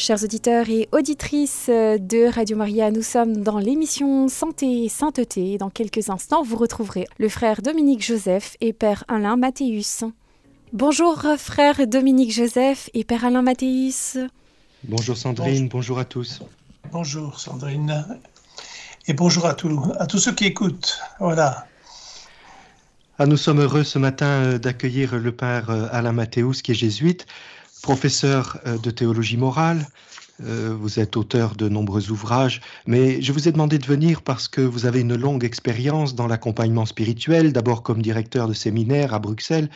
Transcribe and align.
Chers 0.00 0.24
auditeurs 0.24 0.70
et 0.70 0.88
auditrices 0.92 1.66
de 1.68 2.32
Radio 2.32 2.56
Maria, 2.56 2.90
nous 2.90 3.02
sommes 3.02 3.42
dans 3.42 3.58
l'émission 3.58 4.28
Santé 4.28 4.84
et 4.84 4.88
Sainteté. 4.88 5.58
Dans 5.58 5.68
quelques 5.68 6.08
instants, 6.08 6.42
vous 6.42 6.56
retrouverez 6.56 7.06
le 7.18 7.28
frère 7.28 7.60
Dominique 7.60 8.02
Joseph 8.02 8.56
et 8.62 8.72
père 8.72 9.04
Alain 9.08 9.36
Mathéus. 9.36 10.04
Bonjour 10.72 11.22
frère 11.36 11.86
Dominique 11.86 12.32
Joseph 12.32 12.88
et 12.94 13.04
père 13.04 13.26
Alain 13.26 13.42
Mathéus. 13.42 14.16
Bonjour 14.84 15.18
Sandrine, 15.18 15.68
bonjour, 15.68 15.98
à 15.98 16.06
tous. 16.06 16.40
Bonjour 16.90 17.38
Sandrine 17.38 18.06
et 19.06 19.12
bonjour 19.12 19.44
à 19.44 19.52
tous, 19.52 19.78
à 19.98 20.06
tous 20.06 20.18
ceux 20.18 20.32
qui 20.32 20.46
écoutent. 20.46 20.98
Voilà. 21.18 21.66
Ah, 23.18 23.26
nous 23.26 23.36
sommes 23.36 23.60
heureux 23.60 23.84
ce 23.84 23.98
matin 23.98 24.44
euh, 24.44 24.58
d'accueillir 24.58 25.18
le 25.18 25.30
père 25.30 25.68
euh, 25.68 25.88
Alain 25.92 26.12
Mathéus 26.12 26.62
qui 26.62 26.70
est 26.72 26.74
jésuite 26.74 27.26
professeur 27.82 28.58
euh, 28.66 28.78
de 28.78 28.90
théologie 28.90 29.36
morale. 29.36 29.86
Euh, 30.42 30.74
vous 30.78 30.98
êtes 31.00 31.16
auteur 31.16 31.54
de 31.54 31.68
nombreux 31.68 32.10
ouvrages, 32.10 32.60
mais 32.86 33.20
je 33.20 33.32
vous 33.32 33.48
ai 33.48 33.52
demandé 33.52 33.78
de 33.78 33.86
venir 33.86 34.22
parce 34.22 34.48
que 34.48 34.62
vous 34.62 34.86
avez 34.86 35.00
une 35.00 35.14
longue 35.14 35.44
expérience 35.44 36.14
dans 36.14 36.26
l'accompagnement 36.26 36.86
spirituel, 36.86 37.52
d'abord 37.52 37.82
comme 37.82 38.00
directeur 38.00 38.48
de 38.48 38.54
séminaire 38.54 39.12
à 39.12 39.18
Bruxelles, 39.18 39.68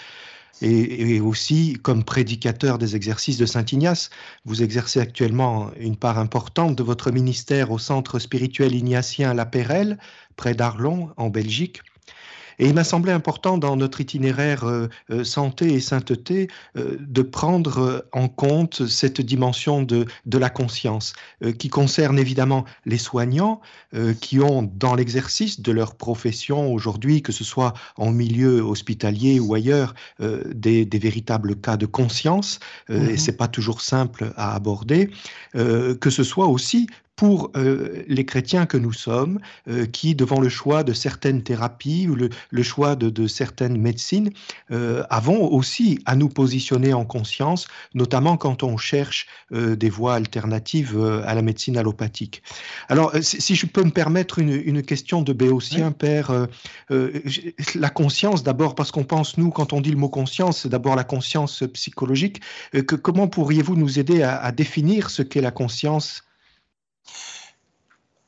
et, 0.62 1.20
aussi 1.20 1.76
comme 1.82 2.04
prédicateur 2.04 2.78
des 2.78 2.96
exercices 2.96 3.36
de 3.36 3.44
Saint 3.44 3.64
Ignace. 3.70 4.10
Vous 4.44 4.62
exercez 4.62 5.00
actuellement 5.00 5.70
une 5.78 5.96
part 5.96 6.18
importante 6.18 6.76
de 6.76 6.82
votre 6.82 7.10
ministère 7.10 7.70
au 7.70 7.78
centre 7.78 8.18
spirituel 8.18 8.74
ignatien 8.74 9.34
La 9.34 9.46
Pérelle, 9.46 9.98
près 10.36 10.54
d'Arlon, 10.54 11.10
en 11.16 11.28
Belgique. 11.28 11.82
Et 12.58 12.66
il 12.66 12.74
m'a 12.74 12.84
semblé 12.84 13.12
important 13.12 13.58
dans 13.58 13.76
notre 13.76 14.00
itinéraire 14.00 14.64
euh, 14.64 14.88
euh, 15.10 15.24
santé 15.24 15.72
et 15.72 15.80
sainteté 15.80 16.48
euh, 16.76 16.96
de 17.00 17.22
prendre 17.22 18.06
en 18.12 18.28
compte 18.28 18.86
cette 18.86 19.20
dimension 19.20 19.82
de, 19.82 20.06
de 20.26 20.38
la 20.38 20.50
conscience 20.50 21.12
qui 21.58 21.68
concerne 21.68 22.18
évidemment 22.18 22.64
les 22.86 22.98
soignants 22.98 23.60
qui 24.20 24.40
ont 24.40 24.62
dans 24.62 24.94
l'exercice 24.94 25.60
de 25.60 25.72
leur 25.72 25.94
profession 25.94 26.72
aujourd'hui, 26.72 27.22
que 27.22 27.32
ce 27.32 27.44
soit 27.44 27.74
en 27.96 28.10
milieu 28.10 28.60
hospitalier 28.60 29.40
ou 29.40 29.54
ailleurs, 29.54 29.94
des, 30.20 30.84
des, 30.84 30.98
véritables 30.98 31.56
cas 31.56 31.76
de 31.76 31.86
conscience, 31.86 32.60
et 32.88 32.94
mm-hmm. 32.94 33.16
c'est 33.16 33.36
pas 33.36 33.48
toujours 33.48 33.80
simple 33.80 34.32
à 34.36 34.54
aborder, 34.54 35.10
que 35.54 36.10
ce 36.10 36.22
soit 36.22 36.46
aussi 36.46 36.86
pour 37.16 37.52
euh, 37.56 38.02
les 38.08 38.24
chrétiens 38.24 38.66
que 38.66 38.76
nous 38.76 38.92
sommes, 38.92 39.38
euh, 39.68 39.86
qui, 39.86 40.14
devant 40.14 40.40
le 40.40 40.48
choix 40.48 40.82
de 40.82 40.92
certaines 40.92 41.42
thérapies 41.42 42.08
ou 42.08 42.16
le, 42.16 42.62
choix 42.62 42.96
de, 42.96 43.26
certaines 43.26 43.78
médecines, 43.78 44.30
euh, 44.70 45.04
avons 45.10 45.46
aussi 45.46 46.00
à 46.06 46.16
nous 46.16 46.28
positionner 46.28 46.92
en 46.92 47.04
conscience, 47.04 47.68
notamment 47.94 48.36
quand 48.36 48.62
on 48.62 48.76
cherche 48.76 49.26
des 49.50 49.90
voies 49.90 50.14
alternatives 50.14 50.98
à 51.24 51.34
la 51.34 51.42
médecine 51.42 51.76
allopathique. 51.76 52.42
Alors, 52.88 53.12
si 53.20 53.54
je 53.54 53.66
peux 53.66 53.84
me 53.84 53.90
permettre 53.90 54.38
une, 54.38 54.82
question 54.82 55.22
de 55.22 55.32
béotien, 55.32 55.92
Père, 55.92 56.48
la 56.90 57.90
conscience 57.90 58.42
d'abord, 58.42 58.74
parce 58.74 58.90
qu'on 58.90 59.04
pense, 59.04 59.38
nous, 59.38 59.50
quand 59.50 59.72
on 59.72 59.80
dit 59.80 59.90
le 59.90 59.96
mot 59.96 60.08
conscience, 60.08 60.62
c'est 60.62 60.68
d'abord 60.68 60.96
la 60.96 61.04
conscience 61.04 61.62
psychologique. 61.72 62.40
Que, 62.72 62.96
comment 62.96 63.28
pourriez-vous 63.28 63.76
nous 63.76 63.98
aider 63.98 64.22
à, 64.22 64.38
à 64.38 64.52
définir 64.52 65.10
ce 65.10 65.22
qu'est 65.22 65.40
la 65.40 65.52
conscience? 65.52 66.24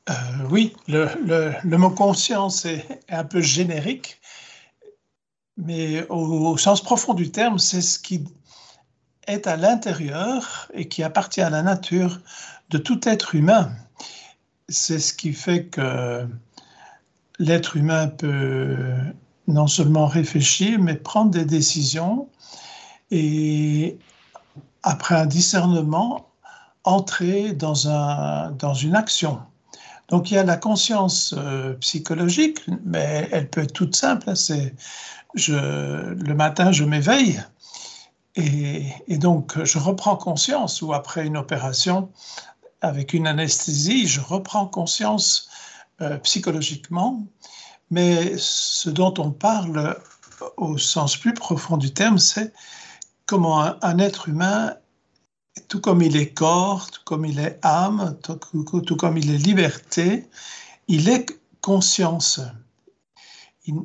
Euh, 0.09 0.13
oui, 0.49 0.75
le, 0.87 1.77
mot 1.77 1.89
conscience 1.89 2.65
est, 2.65 3.01
un 3.09 3.23
peu 3.23 3.41
générique, 3.41 4.19
mais 5.57 6.07
au, 6.09 6.57
sens 6.57 6.81
profond 6.81 7.13
du 7.13 7.31
terme, 7.31 7.59
c'est 7.59 7.81
ce 7.81 7.99
qui 7.99 8.23
est 9.27 9.47
à 9.47 9.57
l'intérieur 9.57 10.69
et 10.73 10.87
qui 10.87 11.03
appartient 11.03 11.41
à 11.41 11.49
la 11.49 11.61
nature 11.61 12.19
de 12.69 12.77
tout 12.77 13.07
être 13.07 13.35
humain. 13.35 13.71
C'est 14.69 14.99
ce 14.99 15.13
qui 15.13 15.33
fait 15.33 15.65
que 15.65 16.27
l'être 17.39 17.75
humain 17.75 18.07
peut 18.07 18.93
non 19.47 19.67
seulement 19.67 20.07
réfléchir, 20.07 20.79
mais 20.79 20.95
prendre 20.95 21.31
des 21.31 21.45
décisions 21.45 22.29
et 23.11 23.97
après 24.83 25.15
un 25.15 25.25
discernement, 25.25 26.29
entrer 26.87 27.53
dans, 27.53 27.89
un, 27.89 28.51
dans 28.51 28.73
une 28.73 28.95
action. 28.95 29.39
Donc 30.09 30.31
il 30.31 30.35
y 30.35 30.37
a 30.37 30.43
la 30.43 30.55
conscience 30.55 31.35
euh, 31.37 31.73
psychologique, 31.75 32.59
mais 32.85 33.27
elle 33.31 33.49
peut 33.49 33.61
être 33.61 33.73
toute 33.73 33.95
simple. 33.95 34.29
Hein, 34.29 34.35
c'est 34.35 34.73
je, 35.35 35.53
le 35.53 36.33
matin, 36.33 36.71
je 36.71 36.85
m'éveille 36.85 37.41
et, 38.37 39.17
donc 39.17 39.61
je 39.63 39.79
reprends 39.79 40.15
conscience, 40.15 40.81
ou 40.81 40.93
après 40.93 41.25
une 41.25 41.37
opération 41.37 42.09
avec 42.81 43.13
une 43.13 43.25
anesthésie, 43.25 44.07
je 44.07 44.21
reprends 44.21 44.67
conscience 44.67 45.49
euh, 46.01 46.17
psychologiquement. 46.19 47.25
Mais 47.89 48.33
ce 48.37 48.89
dont 48.89 49.13
on 49.17 49.31
parle 49.31 49.97
au 50.57 50.77
sens 50.77 51.17
plus 51.17 51.33
profond 51.33 51.77
du 51.77 51.91
terme, 51.91 52.19
c'est 52.19 52.53
comment 53.25 53.73
un 53.83 53.97
être 53.97 54.29
humain 54.29 54.75
tout 55.67 55.81
comme 55.81 56.01
il 56.01 56.15
est 56.15 56.33
corps, 56.33 56.89
tout 56.91 57.01
comme 57.05 57.25
il 57.25 57.39
est 57.39 57.59
âme, 57.61 58.17
tout, 58.23 58.95
comme 58.95 59.17
il 59.17 59.33
est 59.33 59.37
liberté, 59.37 60.27
il 60.87 61.09
est 61.09 61.25
conscience. 61.61 62.39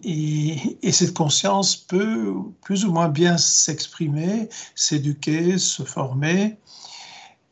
Et, 0.04 0.92
cette 0.92 1.14
conscience 1.14 1.76
peut 1.76 2.34
plus 2.62 2.84
ou 2.84 2.92
moins 2.92 3.08
bien 3.08 3.36
s'exprimer, 3.36 4.48
s'éduquer, 4.74 5.58
se 5.58 5.82
former. 5.82 6.56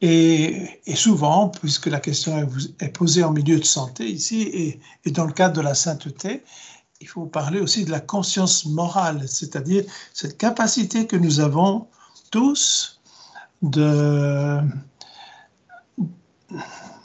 Et, 0.01 0.79
souvent, 0.95 1.49
puisque 1.49 1.87
la 1.87 2.01
question 2.01 2.49
est, 2.81 2.89
posée 2.89 3.25
en 3.25 3.33
milieu 3.33 3.59
de 3.59 3.65
santé 3.65 4.09
ici 4.09 4.43
et, 4.43 4.81
et, 5.05 5.11
dans 5.11 5.25
le 5.25 5.33
cadre 5.33 5.57
de 5.57 5.61
la 5.61 5.75
sainteté, 5.75 6.45
il 7.01 7.09
faut 7.09 7.27
parler 7.27 7.61
aussi 7.61 7.85
de 7.85 7.91
la 7.91 8.01
conscience 8.01 8.67
morale, 8.67 9.27
c'est-à-dire 9.27 9.85
cette 10.13 10.37
capacité 10.37 11.07
que 11.07 11.17
nous 11.17 11.41
avons 11.41 11.89
tous 12.31 13.00
de, 13.62 14.60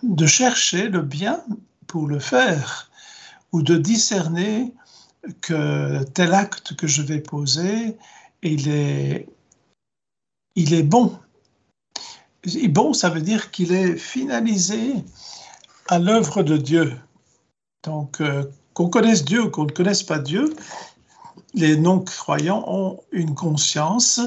de 0.04 0.26
chercher 0.26 0.90
le 0.90 1.02
bien 1.02 1.44
pour 1.88 2.08
le 2.08 2.20
faire 2.20 2.90
ou 3.52 3.62
de 3.62 3.78
discerner 3.78 4.74
que 5.42 6.04
tel 6.04 6.34
acte 6.34 6.76
que 6.76 6.88
je 6.88 7.02
vais 7.02 7.20
poser, 7.20 7.98
il 8.42 8.70
est, 8.70 9.28
il 10.56 10.74
est 10.74 10.84
bon. 10.84 11.18
Bon, 12.70 12.94
ça 12.94 13.10
veut 13.10 13.22
dire 13.22 13.50
qu'il 13.50 13.74
est 13.74 13.98
finalisé 13.98 14.94
à 15.88 16.00
l'œuvre 16.00 16.44
de 16.44 16.58
Dieu. 16.58 16.96
Donc, 17.84 18.22
euh, 18.22 18.44
qu'on 18.74 18.90
connaisse 18.90 19.26
Dieu 19.26 19.44
ou 19.44 19.50
qu'on 19.50 19.66
ne 19.66 19.72
connaisse 19.72 20.04
pas 20.04 20.20
Dieu, 20.20 20.54
les 21.54 21.78
non-croyants 21.78 22.64
ont 22.68 23.00
une 23.12 23.34
conscience 23.34 24.20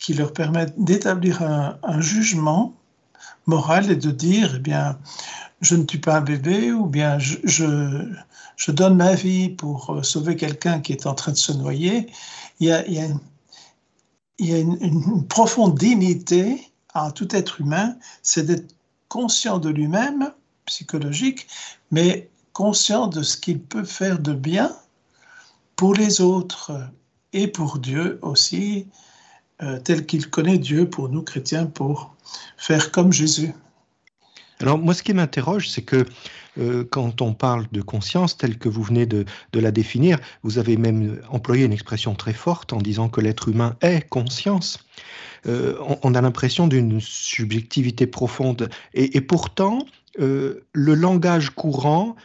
qui 0.00 0.14
leur 0.14 0.32
permettent 0.32 0.82
d'établir 0.82 1.42
un, 1.42 2.00
jugement 2.00 2.74
moral 3.46 3.90
et 3.90 3.96
de 3.96 4.10
dire, 4.10 4.54
eh 4.56 4.58
bien, 4.58 4.98
je 5.60 5.76
ne 5.76 5.84
tue 5.84 6.00
pas 6.00 6.16
un 6.16 6.20
bébé 6.22 6.72
ou 6.72 6.86
bien 6.86 7.18
je, 7.18 8.06
donne 8.68 8.96
ma 8.96 9.14
vie 9.14 9.50
pour 9.50 9.90
euh, 9.90 10.02
sauver 10.02 10.36
quelqu'un 10.36 10.80
qui 10.80 10.92
est 10.92 11.06
en 11.06 11.14
train 11.14 11.32
de 11.32 11.36
se 11.36 11.52
noyer. 11.52 12.10
Il 12.60 12.68
y 12.68 12.72
a 12.72 12.86
une, 12.88 14.78
une, 14.80 15.26
profonde 15.26 15.78
dignité 15.78 16.72
à 16.94 17.12
tout 17.12 17.34
être 17.36 17.60
humain, 17.60 17.96
c'est 18.22 18.46
d'être 18.46 18.74
conscient 19.08 19.58
de 19.58 19.68
lui-même, 19.68 20.32
psychologique, 20.66 21.46
mais 21.90 22.30
conscient 22.52 23.06
de 23.06 23.22
ce 23.22 23.36
qu'il 23.36 23.60
peut 23.60 23.84
faire 23.84 24.18
de 24.18 24.32
bien 24.32 24.74
pour 25.76 25.94
les 25.94 26.20
autres 26.20 26.72
et 27.32 27.48
pour 27.48 27.78
Dieu 27.78 28.18
aussi, 28.22 28.86
euh, 29.62 29.78
tel 29.78 30.06
qu'il 30.06 30.28
connaît 30.28 30.58
Dieu 30.58 30.88
pour 30.88 31.10
nous 31.10 31.22
chrétiens, 31.22 31.66
pour 31.66 32.14
faire 32.56 32.90
comme 32.92 33.12
Jésus. 33.12 33.52
Alors 34.60 34.78
moi, 34.78 34.94
ce 34.94 35.02
qui 35.02 35.12
m'interroge, 35.12 35.68
c'est 35.68 35.82
que 35.82 36.06
euh, 36.58 36.84
quand 36.90 37.20
on 37.20 37.34
parle 37.34 37.66
de 37.70 37.82
conscience 37.82 38.36
telle 38.36 38.58
que 38.58 38.68
vous 38.68 38.82
venez 38.82 39.06
de, 39.06 39.24
la 39.52 39.70
définir, 39.70 40.18
vous 40.42 40.58
avez 40.58 40.76
même 40.76 41.20
employé 41.30 41.64
une 41.64 41.72
expression 41.72 42.14
très 42.14 42.32
forte 42.32 42.72
en 42.72 42.78
disant 42.78 43.08
que 43.08 43.20
l'être 43.20 43.48
humain 43.48 43.76
est 43.82 44.08
conscience. 44.08 44.86
Euh, 45.46 45.76
on, 46.02 46.14
a 46.14 46.20
l'impression 46.20 46.66
d'une 46.66 47.00
subjectivité 47.00 48.06
profonde. 48.06 48.70
Et, 48.94 49.20
pourtant, 49.20 49.86
le 50.18 50.64
langage 50.74 51.50
courant, 51.50 52.16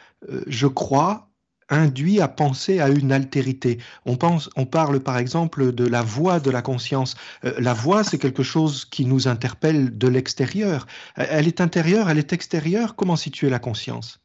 je 0.47 0.67
crois, 0.67 1.29
induit 1.69 2.21
à 2.21 2.27
penser 2.27 2.79
à 2.79 2.89
une 2.89 3.11
altérité. 3.11 3.79
On, 4.05 4.17
pense, 4.17 4.49
on 4.55 4.65
parle 4.65 4.99
par 4.99 5.17
exemple 5.17 5.73
de 5.73 5.85
la 5.85 6.01
voix 6.01 6.39
de 6.39 6.51
la 6.51 6.61
conscience. 6.61 7.15
Euh, 7.43 7.53
la 7.59 7.73
voix, 7.73 8.03
c'est 8.03 8.17
quelque 8.17 8.43
chose 8.43 8.85
qui 8.85 9.05
nous 9.05 9.27
interpelle 9.27 9.97
de 9.97 10.07
l'extérieur. 10.07 10.85
Elle 11.15 11.47
est 11.47 11.61
intérieure, 11.61 12.09
elle 12.09 12.19
est 12.19 12.33
extérieure. 12.33 12.95
Comment 12.95 13.15
situer 13.15 13.49
la 13.49 13.59
conscience? 13.59 14.19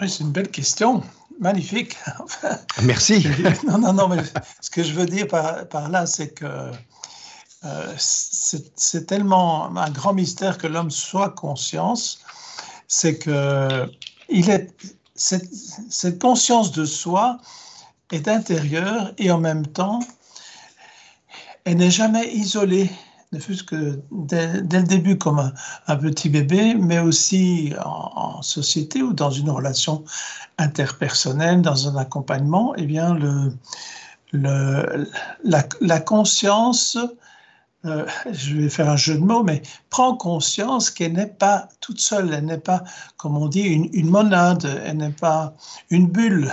C'est 0.00 0.20
une 0.20 0.32
belle 0.32 0.50
question. 0.50 1.02
Magnifique. 1.38 1.96
Merci. 2.82 3.26
non, 3.66 3.78
non, 3.78 3.92
non, 3.92 4.08
mais 4.08 4.22
ce 4.60 4.70
que 4.70 4.82
je 4.82 4.92
veux 4.92 5.06
dire 5.06 5.28
par, 5.28 5.68
par 5.68 5.88
là, 5.88 6.06
c'est 6.06 6.34
que 6.34 6.70
euh, 7.64 7.94
c'est 7.96 9.06
tellement 9.06 9.76
un 9.76 9.90
grand 9.90 10.14
mystère 10.14 10.58
que 10.58 10.66
l'homme 10.66 10.90
soit 10.90 11.30
conscience, 11.30 12.20
c'est 12.88 13.18
que 13.18 13.90
il 14.28 14.48
est, 14.48 14.72
cette, 15.20 16.18
conscience 16.18 16.72
de 16.72 16.84
soi 16.84 17.38
est 18.10 18.26
intérieure 18.26 19.12
et 19.18 19.30
en 19.30 19.38
même 19.38 19.66
temps, 19.66 20.00
elle 21.64 21.76
n'est 21.76 21.90
jamais 21.90 22.32
isolée, 22.32 22.90
ne 23.32 23.38
fût-ce 23.38 23.62
que 23.62 24.00
dès, 24.10 24.54
le 24.54 24.82
début 24.82 25.18
comme 25.18 25.52
un, 25.86 25.96
petit 25.96 26.30
bébé, 26.30 26.74
mais 26.74 26.98
aussi 26.98 27.74
en, 27.84 28.40
société 28.42 29.02
ou 29.02 29.12
dans 29.12 29.30
une 29.30 29.50
relation 29.50 30.04
interpersonnelle, 30.58 31.60
dans 31.60 31.86
un 31.86 31.96
accompagnement, 31.96 32.74
eh 32.76 32.86
bien 32.86 33.16
la, 34.32 34.86
la 35.80 36.00
conscience 36.00 36.96
euh, 37.86 38.06
je 38.30 38.56
vais 38.56 38.68
faire 38.68 38.90
un 38.90 38.96
jeu 38.96 39.14
de 39.14 39.20
mots, 39.20 39.42
mais 39.42 39.62
prend 39.88 40.14
conscience 40.16 40.90
qu'elle 40.90 41.14
n'est 41.14 41.26
pas 41.26 41.68
toute 41.80 42.00
seule, 42.00 42.32
elle 42.34 42.44
n'est 42.44 42.58
pas, 42.58 42.84
comme 43.16 43.36
on 43.36 43.48
dit, 43.48 43.62
une, 43.62 44.10
monade, 44.10 44.80
elle 44.84 44.98
n'est 44.98 45.10
pas 45.10 45.54
une 45.90 46.06
bulle. 46.06 46.52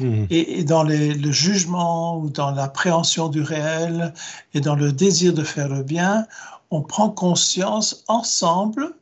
Hmm. 0.00 0.26
Et, 0.30 0.62
dans 0.62 0.84
le 0.84 1.32
jugement 1.32 2.18
ou 2.18 2.30
dans 2.30 2.52
l'appréhension 2.52 3.28
du 3.28 3.42
réel 3.42 4.14
et 4.54 4.60
dans 4.60 4.76
le 4.76 4.92
désir 4.92 5.34
de 5.34 5.42
faire 5.42 5.68
le 5.68 5.82
bien, 5.82 6.26
on 6.70 6.82
prend 6.82 7.10
conscience 7.10 8.04
ensemble 8.06 8.94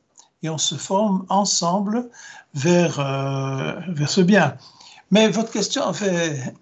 et 0.43 0.49
on 0.49 0.59
se 0.59 0.75
forme 0.77 1.25
ensemble 1.29 2.09
vers, 2.55 3.01
euh, 3.01 3.73
vers 3.89 4.09
ce 4.09 4.21
bien. 4.21 4.57
Mais 5.11 5.29
votre 5.29 5.51
question 5.51 5.93
fait 5.93 6.55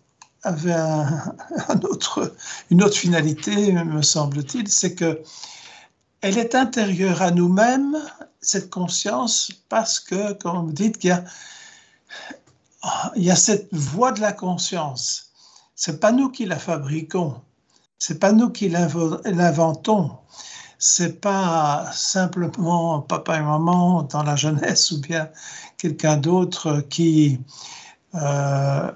avait 0.44 0.74
une 2.70 2.82
autre 2.82 2.96
finalité, 2.96 3.72
me 3.72 4.02
semble-t-il, 4.02 4.68
c'est 4.68 4.94
que 4.94 5.22
elle 6.20 6.38
est 6.38 6.54
intérieure 6.54 7.20
à 7.20 7.30
nous-mêmes, 7.30 7.98
cette 8.40 8.70
conscience, 8.70 9.50
parce 9.68 10.00
que, 10.00 10.32
comme 10.32 10.66
vous 10.66 10.72
dites, 10.72 11.04
il 11.04 11.08
y 11.08 11.10
a, 11.10 11.24
il 13.16 13.24
y 13.24 13.30
a 13.30 13.36
cette 13.36 13.68
voix 13.74 14.10
de 14.12 14.22
la 14.22 14.32
conscience. 14.32 15.32
C'est 15.74 16.00
pas 16.00 16.12
nous 16.12 16.30
qui 16.30 16.46
la 16.46 16.58
fabriquons, 16.58 17.42
c'est 17.98 18.18
pas 18.18 18.32
nous 18.32 18.48
qui 18.48 18.70
l'inventons, 18.70 20.12
c'est 20.78 21.20
pas 21.20 21.90
simplement 21.92 23.00
papa 23.00 23.36
et 23.36 23.42
maman 23.42 24.04
dans 24.04 24.22
la 24.22 24.36
jeunesse 24.36 24.92
ou 24.92 25.00
bien 25.00 25.28
quelqu'un 25.76 26.16
d'autre 26.16 26.80
qui 26.88 27.38
euh, 28.14 28.90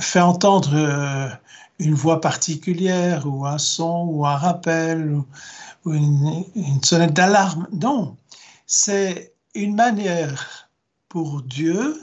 fait 0.00 0.20
entendre 0.20 0.70
euh, 0.74 1.28
une 1.78 1.94
voix 1.94 2.20
particulière 2.20 3.26
ou 3.26 3.46
un 3.46 3.58
son 3.58 4.06
ou 4.10 4.26
un 4.26 4.36
rappel 4.36 5.12
ou, 5.84 5.92
une, 5.92 6.44
sonnette 6.82 7.14
d'alarme. 7.14 7.66
Non, 7.72 8.16
c'est 8.66 9.34
une 9.54 9.74
manière 9.74 10.68
pour 11.08 11.42
Dieu, 11.42 12.00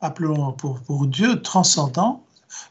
appelons 0.00 0.52
pour, 0.52 0.80
pour 0.80 1.06
Dieu 1.06 1.42
transcendant, 1.42 2.22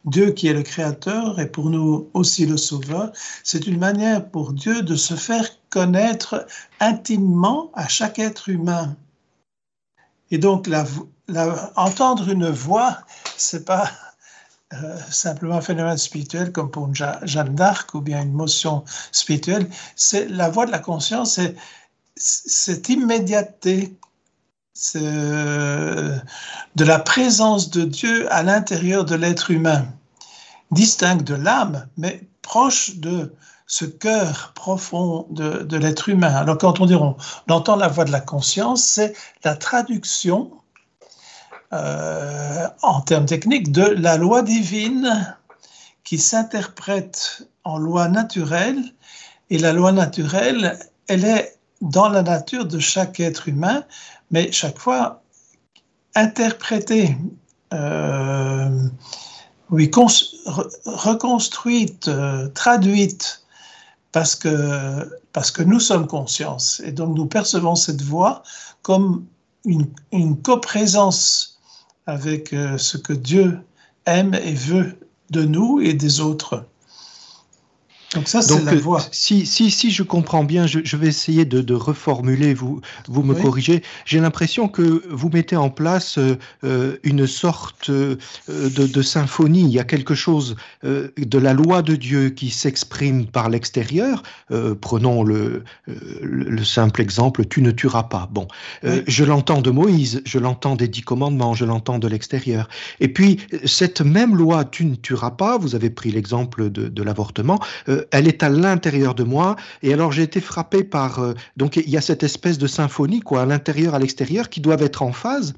Dieu 0.06 0.32
qui 0.32 0.48
est 0.48 0.54
le 0.54 0.64
Créateur 0.64 1.40
et 1.40 1.48
pour 1.48 1.70
nous 1.70 2.10
aussi 2.14 2.46
le 2.46 2.58
Sauveur, 2.58 3.12
c'est 3.44 3.68
une 3.68 3.80
manière 3.80 4.30
pour 4.30 4.54
Dieu 4.54 4.82
de 4.82 4.96
se 4.96 5.16
faire 5.16 5.48
connaître 5.70 6.46
intimement 6.80 7.72
à 7.74 7.88
chaque 7.88 8.20
être 8.20 8.50
humain. 8.50 8.96
Et 10.32 10.38
donc, 10.38 10.70
entendre 11.76 12.30
une 12.30 12.50
voix, 12.50 12.98
c'est 13.38 13.66
pas 13.66 13.90
euh, 14.84 14.98
simplement 15.10 15.58
un 15.58 15.62
phénomène 15.62 15.98
spirituel 15.98 16.52
comme 16.52 16.72
pour 16.72 16.88
une 16.88 16.96
Jeanne 16.96 17.56
d'Arc 17.56 17.94
ou 17.94 18.02
bien 18.02 18.22
une 18.22 18.34
motion 18.34 18.84
spirituelle. 19.12 19.68
C'est 19.96 20.28
la 20.28 20.50
voie 20.50 20.66
de 20.66 20.72
la 20.72 20.80
conscience, 20.80 21.36
c'est 21.36 21.56
cette 22.16 22.90
immédiateté 22.90 23.98
de 24.94 26.22
la 26.84 27.00
présence 27.00 27.70
de 27.70 27.84
Dieu 27.84 28.32
à 28.32 28.44
l'intérieur 28.44 29.06
de 29.06 29.16
l'être 29.16 29.52
humain, 29.52 29.86
distincte 30.72 31.26
de 31.26 31.36
l'âme, 31.36 31.88
mais 31.98 32.22
proche 32.42 32.98
de 32.98 33.34
ce 33.68 33.86
cœur 33.86 34.52
profond 34.54 35.28
de, 35.32 35.64
de 35.64 35.78
l'être 35.78 36.10
humain. 36.10 36.36
Alors 36.36 36.58
quand 36.58 36.80
on 36.80 36.92
on 36.92 37.16
entend 37.50 37.76
la 37.76 37.88
voix 37.88 38.06
de 38.06 38.12
la 38.12 38.22
conscience, 38.22 38.84
c'est 38.84 39.14
la 39.44 39.56
traduction 39.56 40.52
euh, 41.76 42.68
en 42.82 43.02
termes 43.02 43.26
techniques, 43.26 43.72
de 43.72 43.84
la 43.84 44.18
loi 44.18 44.42
divine 44.42 45.36
qui 46.04 46.18
s'interprète 46.18 47.48
en 47.64 47.78
loi 47.78 48.08
naturelle. 48.08 48.82
Et 49.50 49.58
la 49.58 49.74
loi 49.74 49.92
naturelle, 49.92 50.80
elle 51.08 51.26
est 51.26 51.58
dans 51.82 52.10
la 52.10 52.24
nature 52.24 52.66
de 52.66 52.80
chaque 52.80 53.20
être 53.20 53.48
humain, 53.48 53.84
mais 54.32 54.52
chaque 54.52 54.80
fois 54.80 55.22
interprétée, 56.16 57.16
euh, 57.74 58.88
oui, 59.70 59.92
reconstruite, 60.86 62.08
euh, 62.08 62.48
traduite, 62.50 63.46
parce 64.12 64.36
que, 64.36 65.20
parce 65.34 65.52
que 65.52 65.62
nous 65.62 65.80
sommes 65.80 66.08
conscience. 66.08 66.82
Et 66.86 66.92
donc 66.92 67.16
nous 67.18 67.26
percevons 67.26 67.76
cette 67.76 68.02
voix 68.02 68.44
comme 68.82 69.26
une, 69.66 69.90
une 70.12 70.42
coprésence 70.42 71.55
avec 72.06 72.54
euh, 72.54 72.78
ce 72.78 72.98
que 72.98 73.14
Dieu 73.14 73.60
aime 74.06 74.34
et 74.34 74.54
veut 74.54 74.98
de 75.32 75.44
nous 75.44 75.82
et 75.82 75.94
des 75.94 76.20
autres. 76.20 76.66
Donc 78.16 78.30
ça, 78.30 78.42
c'est 78.42 78.64
la 78.64 78.72
euh, 78.72 78.80
voie. 78.80 79.02
Si, 79.12 79.46
si, 79.46 79.70
si 79.70 79.92
je 79.92 80.02
comprends 80.02 80.46
bien, 80.46 80.66
je, 80.68 80.96
vais 80.96 81.08
essayer 81.08 81.44
de, 81.44 81.74
reformuler, 81.74 82.54
vous, 82.54 82.80
vous 83.08 83.24
me 83.24 83.36
corrigez. 83.36 83.84
J'ai 84.06 84.20
l'impression 84.20 84.70
que 84.70 85.04
vous 85.10 85.30
mettez 85.30 85.58
en 85.58 85.70
place 85.70 86.18
euh, 86.64 86.98
une 87.04 87.28
sorte 87.28 87.90
euh, 87.90 88.16
de, 88.48 89.02
symphonie. 89.02 89.62
Il 89.62 89.72
y 89.72 89.80
a 89.80 89.84
quelque 89.84 90.16
chose 90.16 90.56
de 90.84 91.38
la 91.38 91.54
loi 91.54 91.82
de 91.82 91.96
Dieu 91.96 92.30
qui 92.30 92.50
s'exprime 92.50 93.26
par 93.26 93.50
l'extérieur. 93.50 94.24
prenons 94.80 95.24
le, 95.24 95.64
le, 96.22 96.64
simple 96.64 97.02
exemple, 97.02 97.46
tu 97.46 97.62
ne 97.62 97.72
tueras 97.72 98.04
pas. 98.04 98.30
Bon, 98.32 98.48
je 98.84 99.24
l'entends 99.24 99.62
de 99.62 99.72
Moïse, 99.72 100.22
je 100.26 100.40
l'entends 100.40 100.76
des 100.76 100.88
dix 100.88 101.02
commandements, 101.02 101.54
je 101.54 101.66
l'entends 101.66 102.00
de 102.00 102.08
l'extérieur. 102.08 102.70
Et 103.02 103.10
puis, 103.10 103.40
cette 103.66 104.02
même 104.02 104.36
loi, 104.36 104.64
tu 104.64 104.86
ne 104.86 104.96
tueras 104.96 105.32
pas, 105.32 105.58
vous 105.58 105.76
avez 105.76 105.90
pris 105.90 106.12
l'exemple 106.12 106.70
de, 106.70 106.88
de 106.88 107.04
l'avortement, 107.04 107.60
elle 108.12 108.28
est 108.28 108.44
à 108.44 108.50
l'intérieur 108.50 109.16
de 109.16 109.24
moi. 109.24 109.56
Et 109.84 109.94
alors 109.94 110.12
j'ai 110.12 110.24
été 110.24 110.42
frappé 110.42 110.84
par 110.84 111.20
euh, 111.20 111.34
donc 111.58 111.78
il 111.78 111.90
y 111.90 111.98
a 111.98 112.02
cette 112.02 112.24
espèce 112.24 112.58
de 112.58 112.68
symphonie 112.68 113.20
quoi, 113.20 113.44
à 113.44 113.46
l'intérieur, 113.46 113.96
à 113.96 114.00
l'extérieur, 114.00 114.50
qui 114.50 114.62
doivent 114.62 114.84
être 114.84 115.02
en 115.02 115.12
phase. 115.12 115.54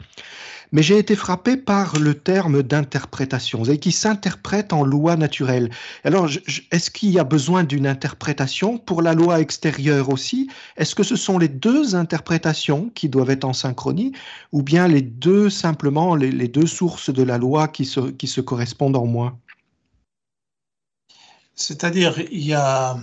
Mais 0.72 0.84
j'ai 0.84 0.98
été 0.98 1.16
frappé 1.16 1.56
par 1.56 1.98
le 1.98 2.14
terme 2.14 2.62
d'interprétation, 2.62 3.64
qui 3.64 3.92
s'interprète 3.92 4.74
en 4.74 4.84
loi 4.84 5.16
naturelle. 5.16 5.70
Alors, 6.04 6.30
est-ce 6.72 6.92
qu'il 6.92 7.12
y 7.12 7.20
a 7.20 7.24
besoin 7.24 7.64
d'une 7.64 7.88
interprétation 7.88 8.78
pour 8.78 9.02
la 9.02 9.14
loi 9.14 9.40
extérieure 9.40 10.10
aussi? 10.10 10.50
Est-ce 10.76 10.94
que 10.94 11.04
ce 11.04 11.16
sont 11.16 11.38
les 11.38 11.48
deux 11.48 11.96
interprétations 11.96 12.92
qui 12.96 13.08
doivent 13.08 13.30
être 13.30 13.46
en 13.46 13.54
synchronie, 13.54 14.12
ou 14.52 14.62
bien 14.62 14.90
les 14.90 15.02
deux 15.02 15.50
simplement 15.50 16.16
les, 16.16 16.32
les 16.32 16.50
deux 16.50 16.68
sources 16.68 17.14
de 17.14 17.24
la 17.24 17.38
loi 17.38 17.70
qui 17.70 17.86
se, 17.86 18.02
qui 18.12 18.28
se 18.28 18.42
correspondent 18.42 18.98
en 18.98 19.06
moi? 19.06 19.38
C'est-à-dire, 21.58 22.18
il 22.32 22.46
y 22.46 22.54
a, 22.54 22.96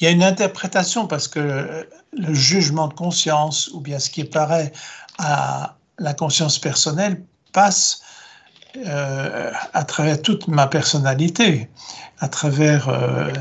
y 0.00 0.06
a 0.06 0.10
une 0.10 0.22
interprétation 0.22 1.06
parce 1.06 1.28
que 1.28 1.86
le 2.12 2.34
jugement 2.34 2.88
de 2.88 2.94
conscience, 2.94 3.68
ou 3.74 3.80
bien 3.80 3.98
ce 3.98 4.08
qui 4.08 4.24
paraît 4.24 4.72
à 5.18 5.76
la 5.98 6.14
conscience 6.14 6.58
personnelle, 6.58 7.22
passe 7.52 8.02
euh, 8.76 9.52
à 9.74 9.84
travers 9.84 10.22
toute 10.22 10.46
ma 10.46 10.68
personnalité, 10.68 11.68
à 12.20 12.28
travers 12.28 12.88
euh, 12.88 13.32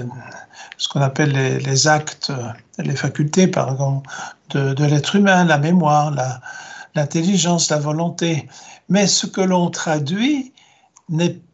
ce 0.77 0.89
qu'on 0.89 1.01
appelle 1.01 1.31
les, 1.31 1.87
actes, 1.87 2.31
les 2.79 2.95
facultés, 2.95 3.47
par 3.47 3.71
exemple, 3.71 4.09
de, 4.49 4.73
de 4.73 4.85
l'être 4.85 5.15
humain, 5.15 5.45
la 5.45 5.59
mémoire, 5.59 6.11
l'intelligence, 6.95 7.69
la, 7.69 7.77
volonté. 7.77 8.49
Mais 8.89 9.05
ce 9.05 9.27
que 9.27 9.41
l'on 9.41 9.69
traduit 9.69 10.51
n'est 11.09 11.35
euh, 11.35 11.48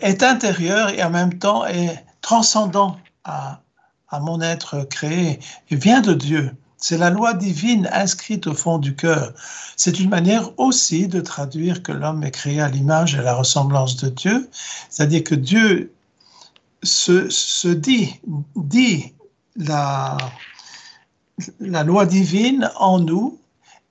est 0.00 0.22
intérieur 0.22 0.90
et 0.90 1.02
en 1.02 1.10
même 1.10 1.38
temps 1.38 1.66
est 1.66 2.04
transcendant 2.20 2.96
à, 3.24 3.60
à 4.08 4.20
mon 4.20 4.40
être 4.40 4.84
créé 4.84 5.40
et 5.70 5.76
vient 5.76 6.00
de 6.00 6.14
Dieu. 6.14 6.52
C'est 6.78 6.98
la 6.98 7.10
loi 7.10 7.32
divine 7.32 7.88
inscrite 7.92 8.46
au 8.46 8.54
fond 8.54 8.78
du 8.78 8.94
cœur. 8.94 9.32
C'est 9.76 9.98
une 9.98 10.10
manière 10.10 10.50
aussi 10.58 11.08
de 11.08 11.20
traduire 11.20 11.82
que 11.82 11.92
l'homme 11.92 12.22
est 12.22 12.30
créé 12.30 12.60
à 12.60 12.68
l'image 12.68 13.14
et 13.14 13.18
à 13.18 13.22
la 13.22 13.34
ressemblance 13.34 13.96
de 13.96 14.08
Dieu, 14.10 14.48
c'est-à-dire 14.90 15.24
que 15.24 15.34
Dieu 15.34 15.92
se, 16.82 17.28
se 17.30 17.68
dit, 17.68 18.20
dit 18.54 19.14
la, 19.56 20.16
la 21.60 21.82
loi 21.82 22.06
divine 22.06 22.70
en 22.76 23.00
nous 23.00 23.38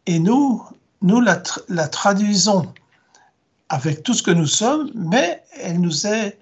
et 0.06 0.20
nous, 0.20 0.64
nous 1.02 1.22
la 1.22 1.88
traduisons 1.88 2.72
avec 3.70 4.04
tout 4.04 4.14
ce 4.14 4.24
que 4.24 4.32
nous 4.32 4.48
sommes, 4.48 4.92
mais 4.96 5.44
elle 5.62 5.80
nous 5.80 6.08
est, 6.08 6.38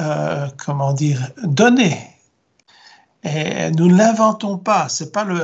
euh, 0.00 0.46
comment 0.64 0.92
dire, 0.92 1.30
donnée. 1.42 1.98
Et 3.24 3.70
nous 3.72 3.88
ne 3.88 3.96
l'inventons 3.96 4.58
pas. 4.58 4.88
C'est 4.88 5.12
pas 5.12 5.24
le, 5.24 5.42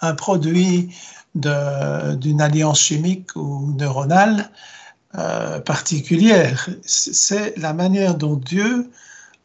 un, 0.00 0.14
produit 0.14 0.94
d'une 1.34 2.40
alliance 2.40 2.80
chimique 2.80 3.34
ou 3.34 3.74
neuronale 3.76 4.50
euh, 5.16 5.60
particulière. 5.60 6.68
C'est 6.84 7.56
la 7.58 7.72
manière 7.72 8.14
dont 8.14 8.36
Dieu 8.36 8.90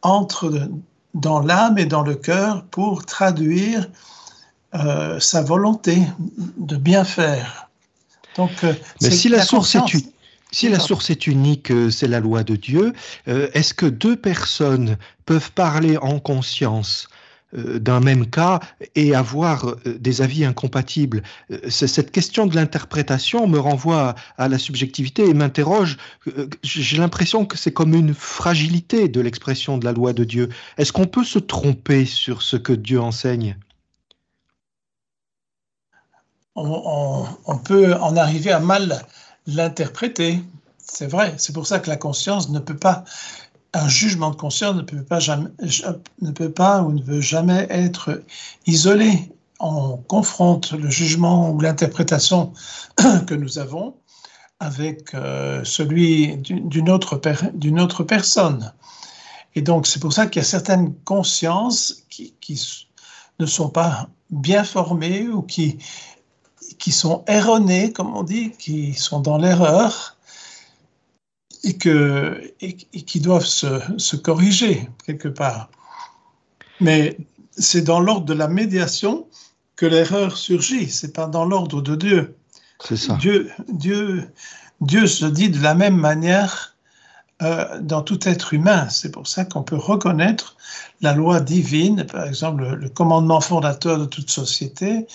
entre 0.02 0.70
dans 1.14 1.40
l'âme 1.40 1.78
et 1.78 1.86
dans 1.86 2.04
le 2.04 2.16
cœur 2.16 2.64
pour 2.66 3.06
traduire 3.06 3.88
euh, 4.76 5.20
sa 5.20 5.42
volonté 5.42 6.04
de 6.58 6.76
bien 6.76 7.04
faire. 7.04 7.70
Donc, 8.36 8.52
euh, 8.64 8.74
Mais 9.02 9.10
si 9.10 9.30
la, 9.30 9.44
source 9.44 9.76
est 9.76 9.94
une, 9.94 10.02
si 10.52 10.70
la 10.70 10.80
source 10.80 11.10
est 11.10 11.28
unique, 11.28 11.72
euh, 11.72 11.90
c'est 11.90 12.08
la 12.08 12.20
loi 12.20 12.44
de 12.44 12.56
Dieu, 12.56 12.94
est-ce 13.26 13.74
que 13.74 13.86
deux 13.86 14.16
personnes 14.16 14.98
peuvent 15.26 15.52
parler 15.52 15.98
en 15.98 16.20
conscience 16.20 17.10
d'un 17.54 18.02
même 18.02 18.30
cas 18.30 18.60
et 18.96 19.16
avoir 19.16 19.76
des 19.86 20.22
avis 20.22 20.44
incompatibles? 20.46 21.24
Cette 21.70 22.12
question 22.12 22.46
de 22.46 22.56
l'interprétation 22.56 23.48
me 23.48 23.60
renvoie 23.60 24.16
à 24.38 24.48
la 24.48 24.58
subjectivité 24.58 25.28
et 25.28 25.34
m'interroge. 25.34 25.98
J'ai 26.64 26.98
l'impression 26.98 27.46
que 27.46 27.58
c'est 27.58 27.74
comme 27.74 27.94
une 27.94 28.14
fragilité 28.14 29.08
de 29.08 29.22
l'expression 29.22 29.78
de 29.78 29.86
la 29.86 29.94
loi 29.94 30.14
de 30.14 30.24
Dieu. 30.24 30.50
Est-ce 30.78 30.92
qu'on 30.92 31.08
peut 31.08 31.26
se 31.26 31.40
tromper 31.40 32.06
sur 32.06 32.42
ce 32.42 32.58
que 32.58 32.74
Dieu 32.74 33.00
enseigne? 33.00 33.58
On, 36.60 37.58
peut 37.64 37.94
en 37.94 38.18
arriver 38.18 38.52
à 38.52 38.60
mal 38.60 39.06
l'interpréter. 39.48 40.40
C'est 40.80 41.08
vrai, 41.08 41.34
c'est 41.38 41.54
pour 41.54 41.68
ça 41.68 41.80
que 41.80 41.90
la 41.90 41.98
conscience 41.98 42.50
ne 42.50 42.60
peut 42.60 42.78
pas, 42.78 43.04
un 43.74 43.88
jugement 43.88 44.32
de 44.32 44.36
conscience 44.36 44.76
ne 44.76 44.82
peut 44.82 45.04
pas, 45.04 45.20
jamais, 45.20 45.50
ne 46.22 46.32
peut 46.32 46.52
pas 46.52 46.84
ou 46.84 46.94
ne 46.94 47.02
veut 47.02 47.22
jamais 47.22 47.68
être 47.70 48.22
isolé. 48.66 49.32
On 49.60 49.98
confronte 49.98 50.72
le 50.74 50.90
jugement 50.90 51.50
ou 51.52 51.60
l'interprétation 51.60 52.54
que 53.28 53.34
nous 53.34 53.58
avons 53.58 53.96
avec 54.60 55.14
euh, 55.14 55.64
celui 55.64 56.38
d'une 56.38 56.90
autre, 56.90 57.18
personne. 58.04 58.74
Et 59.56 59.62
donc, 59.62 59.88
c'est 59.88 60.00
pour 60.00 60.14
ça 60.14 60.28
qu'il 60.28 60.42
y 60.42 60.46
a 60.46 60.48
certaines 60.48 60.96
consciences 61.04 62.04
qui, 62.10 62.34
ne 63.40 63.46
sont 63.46 63.70
pas 63.70 64.10
bien 64.32 64.64
formées 64.64 65.28
ou 65.28 65.44
qui 65.44 65.78
qui 66.80 66.92
sont 66.92 67.24
erronés, 67.28 67.92
comme 67.92 68.16
on 68.16 68.24
dit, 68.24 68.52
qui 68.52 68.94
sont 68.94 69.20
dans 69.20 69.38
l'erreur 69.38 70.18
et, 71.64 71.78
que, 71.78 72.54
et, 72.62 72.76
qui 72.76 73.20
doivent 73.20 73.46
se, 73.46 73.82
se, 73.98 74.16
corriger 74.16 74.90
quelque 75.06 75.28
part. 75.28 75.70
Mais 76.80 77.18
c'est 77.52 77.82
dans 77.82 78.00
l'ordre 78.00 78.26
de 78.26 78.34
la 78.34 78.48
médiation 78.48 79.28
que 79.76 79.86
l'erreur 79.86 80.38
surgit, 80.38 80.90
c'est 80.90 81.14
pas 81.14 81.28
dans 81.28 81.46
l'ordre 81.46 81.82
de 81.82 81.96
Dieu. 81.96 82.36
C'est 82.84 82.98
ça. 82.98 83.16
Dieu, 83.16 83.50
Dieu, 83.70 84.32
Dieu 84.82 85.08
se 85.08 85.26
dit 85.26 85.50
de 85.50 85.62
la 85.62 85.74
même 85.74 85.98
manière 85.98 86.76
euh, 87.44 87.80
dans 87.82 88.02
tout 88.02 88.28
être 88.28 88.54
humain. 88.54 88.90
C'est 88.90 89.12
pour 89.12 89.28
ça 89.28 89.46
qu'on 89.46 89.64
peut 89.64 89.76
reconnaître 89.76 90.58
la 91.02 91.14
loi 91.14 91.40
divine, 91.40 92.06
par 92.06 92.26
exemple 92.26 92.64
le 92.64 92.90
commandement 92.90 93.42
fondateur 93.42 94.00
de 94.00 94.06
toute 94.06 94.32
société, 94.32 95.06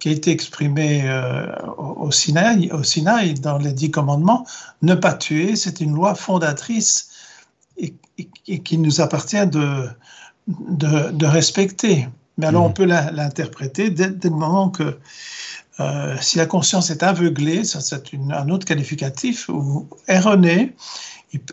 qui 0.00 0.08
a 0.08 0.12
été 0.12 0.30
exprimé 0.30 1.02
euh, 1.04 1.46
au, 1.76 2.10
Sinaï, 2.10 2.70
au 2.72 2.82
Sinaï, 2.82 3.34
dans 3.34 3.58
les 3.58 3.72
dix 3.72 3.90
commandements, 3.90 4.46
ne 4.82 4.94
pas 4.94 5.12
tuer, 5.12 5.54
c'est 5.54 5.80
une 5.80 5.94
loi 5.94 6.14
fondatrice 6.14 7.10
et, 7.76 7.94
qui 8.64 8.78
nous 8.78 9.00
appartient 9.00 9.46
de, 9.46 9.88
de, 10.48 11.26
respecter. 11.26 12.08
Mais 12.36 12.46
alors 12.46 12.64
on 12.64 12.70
mmh. 12.70 12.74
peut 12.74 12.84
l'interpréter 12.84 13.90
dès, 13.90 14.08
le 14.08 14.30
moment 14.30 14.70
que 14.70 14.98
euh, 15.78 16.16
si 16.20 16.36
la 16.38 16.46
conscience 16.46 16.90
est 16.90 17.02
aveuglée, 17.02 17.64
ça 17.64 17.80
c'est 17.80 18.02
un 18.30 18.48
autre 18.48 18.66
qualificatif, 18.66 19.48
ou 19.48 19.88
erronée, 20.08 20.74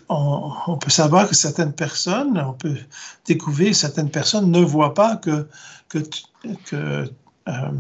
on, 0.10 0.52
on, 0.68 0.78
peut 0.78 0.90
savoir 0.90 1.30
que 1.30 1.36
certaines 1.36 1.74
personnes, 1.74 2.44
on 2.46 2.54
peut 2.54 2.78
découvrir 3.26 3.70
que 3.70 3.78
certaines 3.78 4.10
personnes 4.10 4.52
ne 4.52 4.60
voient 4.60 4.94
pas 4.94 5.18
que, 5.18 5.48
que, 5.88 6.00
que 6.66 7.10
euh, 7.48 7.72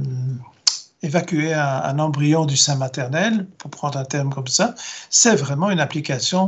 évacuer 1.04 1.54
un, 1.54 2.00
embryon 2.00 2.46
du 2.46 2.58
sein 2.58 2.76
maternel, 2.76 3.48
pour 3.58 3.70
prendre 3.70 3.98
un 3.98 4.06
terme 4.06 4.34
comme 4.34 4.48
ça, 4.48 4.74
c'est 5.10 5.36
vraiment 5.36 5.70
une 5.70 5.80
application 5.80 6.48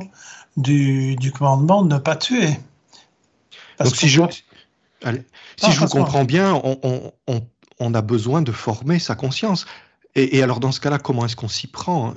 du, 0.58 1.18
commandement 1.38 1.84
de 1.84 1.94
ne 1.94 2.00
pas 2.00 2.16
tuer. 2.16 2.60
Donc 3.80 3.96
si 3.96 4.10
je, 4.10 4.22
si 5.58 5.72
je 5.72 5.80
vous 5.80 5.88
comprends 5.88 6.26
bien, 6.26 6.62
on, 7.80 7.94
a 7.94 8.02
besoin 8.02 8.42
de 8.42 8.52
former 8.52 9.00
sa 9.00 9.16
conscience. 9.16 9.66
Et, 10.16 10.42
alors 10.42 10.60
dans 10.60 10.72
ce 10.72 10.80
cas-là, 10.80 10.98
comment 10.98 11.26
est-ce 11.26 11.36
qu'on 11.36 11.48
s'y 11.48 11.68
prend 11.68 12.14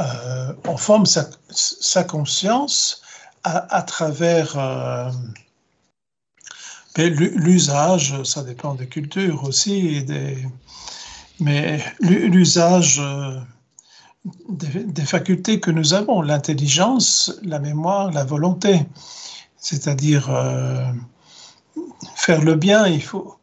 euh, 0.00 0.52
On 0.66 0.76
forme 0.76 1.06
sa, 1.06 2.04
conscience 2.04 3.02
à, 3.42 3.82
travers... 3.82 4.56
Euh, 4.58 5.10
l'usage, 6.96 8.22
ça 8.22 8.42
dépend 8.42 8.74
des 8.74 8.86
cultures 8.86 9.44
aussi, 9.44 10.04
mais 11.40 11.82
l'usage 12.00 13.00
euh, 13.00 13.40
des, 14.48 15.04
facultés 15.04 15.60
que 15.60 15.70
nous 15.70 15.94
avons, 15.94 16.22
l'intelligence, 16.22 17.32
la 17.42 17.58
mémoire, 17.58 18.12
la 18.12 18.24
volonté. 18.24 18.86
C'est-à-dire 19.56 20.30
euh, 20.30 20.92
faire 22.14 22.42
le 22.42 22.54
bien, 22.54 22.86
il 22.86 23.02
faut, 23.02 23.36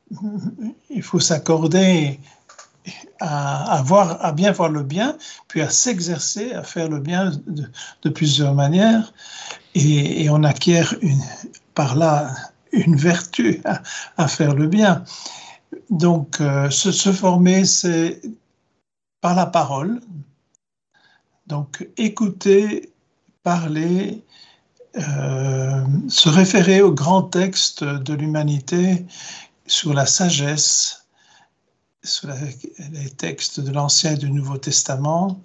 il 0.90 1.04
faut 1.04 1.20
s'accorder 1.20 2.20
à, 3.20 3.80
à 3.80 4.32
bien 4.32 4.52
voir 4.52 4.70
le 4.70 4.84
bien, 4.84 5.18
puis 5.48 5.62
à 5.62 5.70
s'exercer 5.70 6.54
à 6.54 6.64
faire 6.64 6.90
le 6.90 7.00
bien 7.00 7.32
de, 7.48 8.10
plusieurs 8.10 8.56
manières, 8.56 9.14
et, 9.76 10.30
on 10.30 10.44
acquiert 10.44 10.96
par 11.76 11.96
là 11.96 12.34
une 12.72 12.96
vertu 12.96 13.62
à, 14.18 14.28
faire 14.28 14.56
le 14.56 14.68
bien. 14.68 15.04
Donc, 15.90 16.42
euh, 16.42 16.70
se, 16.70 17.12
former, 17.12 17.66
c'est 17.66 18.22
par 19.22 19.36
la 19.36 19.46
parole. 19.46 20.02
Donc, 21.48 21.88
écouter, 21.98 22.92
parler, 23.44 24.24
euh, 24.98 25.84
se 26.08 26.30
référer 26.30 26.82
aux 26.82 26.94
grands 26.94 27.24
textes 27.24 27.84
de 27.84 28.14
l'humanité 28.14 29.06
sur 29.68 29.94
la 29.94 30.06
sagesse, 30.06 31.06
sur 32.04 32.30
les 32.30 33.10
textes 33.12 33.60
de 33.60 33.72
l'Ancien 33.72 34.14
et 34.14 34.18
du 34.18 34.32
Nouveau 34.32 34.58
Testament, 34.58 35.42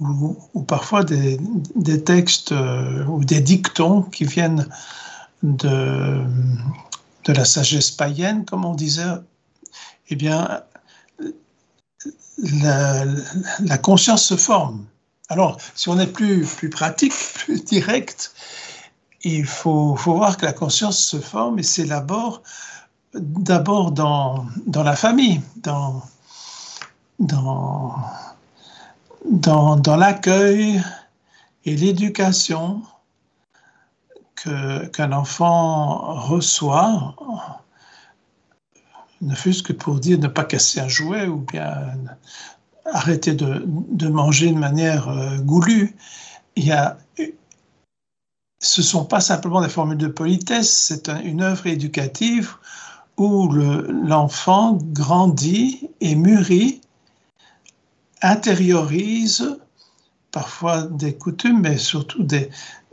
ou, 0.00 0.62
parfois 0.62 1.04
des, 1.04 1.38
textes 2.04 2.52
euh, 2.52 3.04
ou 3.06 3.24
des 3.24 3.40
dictons 3.40 4.02
qui 4.02 4.24
viennent 4.24 4.66
de, 5.42 6.24
de 7.24 7.32
la 7.32 7.44
sagesse 7.44 7.90
païenne, 7.90 8.44
comme 8.44 8.64
on 8.64 8.74
disait, 8.74 9.04
eh 10.08 10.16
bien, 10.16 10.62
la, 12.38 13.78
conscience 13.78 14.24
se 14.24 14.36
forme. 14.36 14.86
Alors, 15.28 15.58
si 15.74 15.88
on 15.88 15.98
est 15.98 16.06
plus, 16.06 16.46
plus 16.46 16.70
pratique, 16.70 17.14
plus 17.34 17.64
direct, 17.64 18.32
il 19.22 19.44
faut, 19.44 19.96
faut 19.96 20.14
voir 20.14 20.36
que 20.36 20.46
la 20.46 20.52
conscience 20.52 20.98
se 20.98 21.18
forme 21.18 21.58
et 21.58 21.62
s'élabore 21.62 22.42
d'abord 23.14 23.92
dans, 23.92 24.46
dans 24.66 24.82
la 24.82 24.96
famille, 24.96 25.40
dans, 25.56 26.02
dans, 27.18 27.96
dans, 29.28 29.76
dans 29.76 29.96
l'accueil 29.96 30.82
et 31.64 31.76
l'éducation 31.76 32.82
qu'un 34.44 35.12
enfant 35.12 36.14
reçoit, 36.20 37.16
ne 39.20 39.34
fût-ce 39.34 39.62
que 39.62 39.72
pour 39.72 40.00
dire 40.00 40.18
ne 40.18 40.28
pas 40.28 40.44
casser 40.44 40.80
un 40.80 40.88
jouet 40.88 41.26
ou 41.26 41.38
bien 41.38 41.94
arrêter 42.86 43.34
de, 43.34 44.08
manger 44.08 44.52
de 44.52 44.58
manière 44.58 45.08
euh, 45.08 45.36
goulue, 45.38 45.94
il 46.56 46.66
y 46.66 46.72
a, 46.72 46.98
ce 48.60 48.80
ne 48.80 48.84
sont 48.84 49.04
pas 49.04 49.20
simplement 49.20 49.60
des 49.60 49.68
formules 49.68 49.98
de 49.98 50.08
politesse, 50.08 50.70
c'est 50.70 51.08
une 51.08 51.42
œuvre 51.42 51.66
éducative 51.66 52.56
où 53.16 53.48
l'enfant 53.52 54.78
grandit 54.82 55.90
et 56.00 56.14
mûrit, 56.14 56.80
intériorise 58.22 59.58
parfois 60.32 60.82
des 60.82 61.14
coutumes, 61.14 61.60
mais 61.60 61.76
surtout 61.76 62.22
des, 62.22 62.50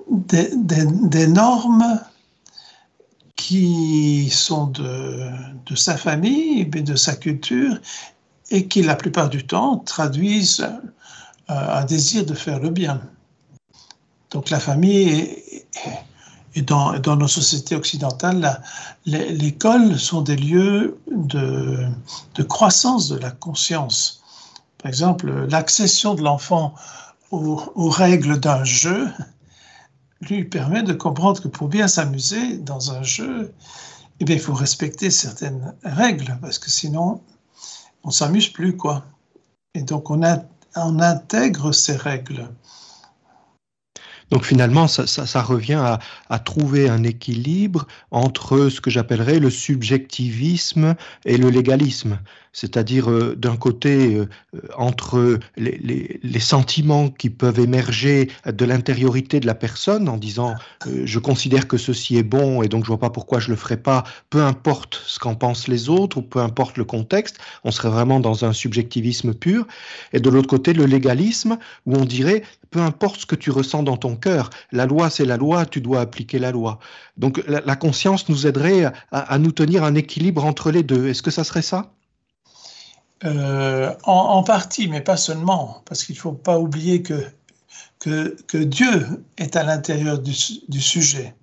des, 0.10 1.28
normes 1.28 2.00
qui 3.36 4.30
sont 4.30 4.68
de, 4.68 5.76
sa 5.76 5.98
famille, 5.98 6.66
de 6.66 6.96
sa 6.96 7.16
culture, 7.16 7.78
et 8.50 8.68
qui 8.68 8.82
la 8.82 8.96
plupart 8.96 9.30
du 9.30 9.46
temps 9.46 9.80
traduisent 9.80 10.68
euh, 11.50 11.80
un 11.80 11.86
désir 11.86 12.26
de 12.26 12.34
faire 12.34 12.60
le 12.60 12.70
bien. 12.70 13.02
Donc 14.32 14.50
la 14.50 14.60
famille 14.60 15.38
et 16.56 16.62
dans, 16.62 17.16
nos 17.16 17.28
sociétés 17.28 17.76
occidentales, 17.76 18.62
l'école 19.06 20.00
sont 20.00 20.22
des 20.22 20.36
lieux 20.36 20.98
de, 21.12 21.88
croissance 22.48 23.10
de 23.10 23.18
la 23.20 23.30
conscience. 23.30 24.24
Par 24.82 24.90
exemple, 24.90 25.48
l'accession 25.50 26.16
de 26.16 26.24
l'enfant 26.24 26.74
aux, 27.30 27.90
règles 27.90 28.40
d'un 28.40 28.64
jeu 28.64 29.08
lui 30.22 30.44
permet 30.44 30.84
de 30.84 30.94
comprendre 30.94 31.42
que 31.42 31.48
pour 31.48 31.68
bien 31.68 31.88
s'amuser 31.88 32.58
dans 32.58 32.92
un 32.92 33.04
jeu, 33.04 33.54
eh 34.20 34.26
bien, 34.26 34.36
il 34.36 34.42
faut 34.42 34.54
respecter 34.54 35.12
certaines 35.12 35.76
règles, 35.84 36.38
parce 36.42 36.58
que 36.58 36.72
sinon, 36.72 37.22
on 38.04 38.10
s'amuse 38.10 38.50
plus, 38.50 38.76
quoi. 38.76 39.06
Et 39.74 39.84
donc, 39.84 40.10
on, 40.10 40.24
intègre 40.74 41.72
ces 41.72 41.96
règles. 41.96 42.48
Donc 44.30 44.44
finalement, 44.44 44.88
ça, 44.88 45.42
revient 45.42 45.98
à, 46.30 46.40
trouver 46.40 46.90
un 46.90 47.04
équilibre 47.04 47.88
entre 48.12 48.70
ce 48.70 48.82
que 48.82 48.90
j'appellerais 48.90 49.40
le 49.40 49.50
subjectivisme 49.50 50.96
et 51.26 51.38
le 51.38 51.50
légalisme. 51.50 52.20
C'est-à-dire 52.54 53.10
euh, 53.10 53.36
d'un 53.36 53.56
côté, 53.56 54.16
euh, 54.16 54.28
entre 54.76 55.40
les, 55.58 56.40
sentiments 56.40 57.10
qui 57.10 57.30
peuvent 57.30 57.60
émerger 57.60 58.30
de 58.46 58.66
l'intériorité 58.66 59.40
de 59.40 59.48
la 59.48 59.56
personne 59.56 60.08
en 60.08 60.18
disant 60.18 60.56
euh, 60.86 61.02
je 61.06 61.20
considère 61.20 61.68
que 61.68 61.78
ceci 61.78 62.18
est 62.18 62.24
bon 62.24 62.62
et 62.62 62.68
donc 62.68 62.84
je 62.84 62.88
vois 62.88 63.00
pas 63.00 63.10
pourquoi 63.10 63.40
je 63.40 63.50
le 63.50 63.56
ferai 63.56 63.78
pas, 63.78 64.04
peu 64.30 64.42
importe 64.44 65.02
ce 65.06 65.20
qu'en 65.20 65.36
pensent 65.36 65.68
les 65.68 65.90
autres 65.90 66.18
ou 66.18 66.22
peu 66.22 66.40
importe 66.40 66.78
le 66.78 66.86
contexte, 66.86 67.38
on 67.64 67.72
serait 67.72 67.90
vraiment 67.90 68.20
dans 68.20 68.46
un 68.46 68.54
subjectivisme 68.54 69.34
pur. 69.34 69.68
Et 70.14 70.20
de 70.20 70.30
l'autre 70.30 70.48
côté, 70.48 70.74
le 70.74 70.86
légalisme 70.86 71.58
où 71.86 71.96
on 71.96 72.06
dirait 72.06 72.44
peu 72.70 72.80
importe 72.80 73.22
ce 73.22 73.26
que 73.26 73.36
tu 73.36 73.52
ressens 73.52 73.84
dans 73.84 73.98
ton 73.98 74.16
cœur, 74.16 74.50
la 74.72 74.86
loi 74.86 75.10
c'est 75.10 75.26
la 75.26 75.38
loi, 75.38 75.66
tu 75.66 75.82
dois 75.82 76.02
appliquer 76.02 76.40
la 76.40 76.52
loi. 76.52 76.80
Donc 77.18 77.44
la, 77.48 77.76
conscience 77.76 78.30
nous 78.30 78.48
aiderait 78.48 78.92
à, 79.12 79.40
nous 79.40 79.52
tenir 79.52 79.84
un 79.84 79.96
équilibre 79.96 80.46
entre 80.46 80.72
les 80.72 80.84
deux. 80.84 81.08
Est-ce 81.08 81.24
que 81.24 81.32
ça 81.32 81.44
serait 81.44 81.62
ça? 81.62 81.94
Euh, 83.26 83.94
en, 84.04 84.44
partie, 84.44 84.88
mais 84.88 85.02
pas 85.02 85.18
seulement, 85.18 85.82
parce 85.86 86.04
qu'il 86.04 86.14
ne 86.16 86.20
faut 86.20 86.34
pas 86.34 86.60
oublier 86.60 87.02
que, 87.02 87.26
que, 88.00 88.58
Dieu 88.58 89.26
est 89.38 89.56
à 89.56 89.64
l'intérieur 89.64 90.20
du, 90.20 90.34
sujet. 90.82 91.34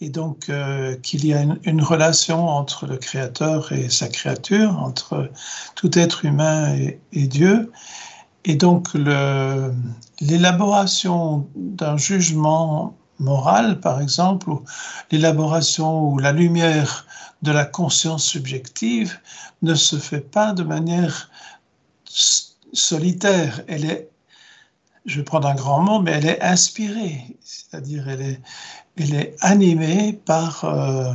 Et 0.00 0.08
donc 0.08 0.48
euh, 0.48 0.96
qu'il 0.96 1.26
y 1.26 1.34
a 1.34 1.44
une, 1.64 1.82
relation 1.82 2.48
entre 2.48 2.86
le 2.86 2.96
Créateur 2.96 3.70
et 3.72 3.90
sa 3.90 4.08
créature, 4.08 4.80
entre 4.80 5.30
tout 5.74 5.98
être 5.98 6.24
humain 6.24 6.74
et 7.12 7.26
Dieu. 7.26 7.70
Et 8.44 8.54
donc 8.54 8.94
l'élaboration 8.94 11.48
d'un 11.54 11.98
jugement 11.98 12.96
moral, 13.18 13.80
par 13.80 14.00
exemple, 14.00 14.50
ou 14.50 14.64
l'élaboration 15.10 16.08
ou 16.08 16.18
la 16.18 16.32
lumière 16.32 17.06
de 17.42 17.52
la 17.52 17.64
conscience 17.64 18.24
subjective 18.24 19.18
ne 19.62 19.74
se 19.74 19.96
fait 19.96 20.20
pas 20.20 20.52
de 20.52 20.62
manière 20.62 21.30
solitaire. 22.72 23.62
Elle 23.68 23.84
est, 23.84 24.08
je 25.06 25.18
vais 25.18 25.24
prendre 25.24 25.48
un 25.48 25.54
grand 25.54 25.80
mot, 25.80 26.00
mais 26.00 26.12
elle 26.12 26.26
est 26.26 26.42
inspirée, 26.42 27.36
c'est-à-dire 27.40 28.08
elle 28.08 28.22
est, 28.22 28.40
elle 28.96 29.14
est 29.14 29.36
animée 29.40 30.12
par 30.24 30.64
euh, 30.64 31.14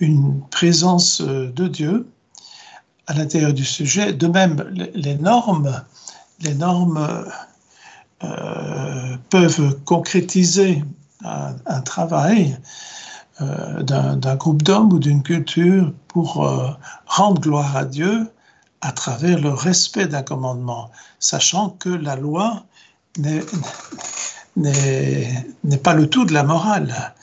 une 0.00 0.42
présence 0.50 1.20
euh, 1.20 1.50
de 1.50 1.68
Dieu 1.68 2.08
à 3.06 3.14
l'intérieur 3.14 3.52
du 3.52 3.64
sujet. 3.64 4.12
De 4.12 4.26
même, 4.26 4.68
les 4.94 5.16
normes 5.16 5.82
les 6.42 6.54
normes 6.54 7.26
euh, 8.24 9.16
peuvent 9.30 9.78
concrétiser 9.84 10.82
un, 11.24 11.80
travail 11.82 12.56
d'un 13.82 14.36
groupe 14.36 14.62
d'hommes 14.62 14.92
ou 14.92 14.98
d'une 14.98 15.22
culture 15.22 15.92
pour 16.08 16.46
euh, 16.46 16.68
rendre 17.06 17.40
gloire 17.40 17.76
à 17.76 17.84
Dieu 17.84 18.28
à 18.80 18.92
travers 18.92 19.40
le 19.40 19.50
respect 19.50 20.06
d'un 20.06 20.22
commandement, 20.22 20.90
sachant 21.20 21.70
que 21.70 21.88
la 21.88 22.16
loi 22.16 22.64
n'est 23.18 23.44
pas 25.82 25.94
le 25.94 26.08
tout 26.08 26.24
de 26.24 26.32
la 26.32 26.42
morale, 26.42 27.14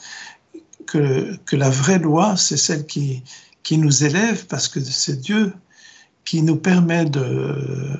que, 0.86 1.36
que 1.44 1.56
la 1.56 1.68
vraie 1.68 1.98
loi, 1.98 2.36
c'est 2.36 2.56
celle 2.56 2.86
qui, 2.86 3.22
qui 3.62 3.78
nous 3.78 4.04
élève 4.04 4.46
parce 4.46 4.68
que 4.68 4.80
c'est 4.80 5.20
Dieu 5.20 5.52
qui 6.24 6.42
nous 6.42 6.56
permet 6.56 7.04
de, 7.06 7.56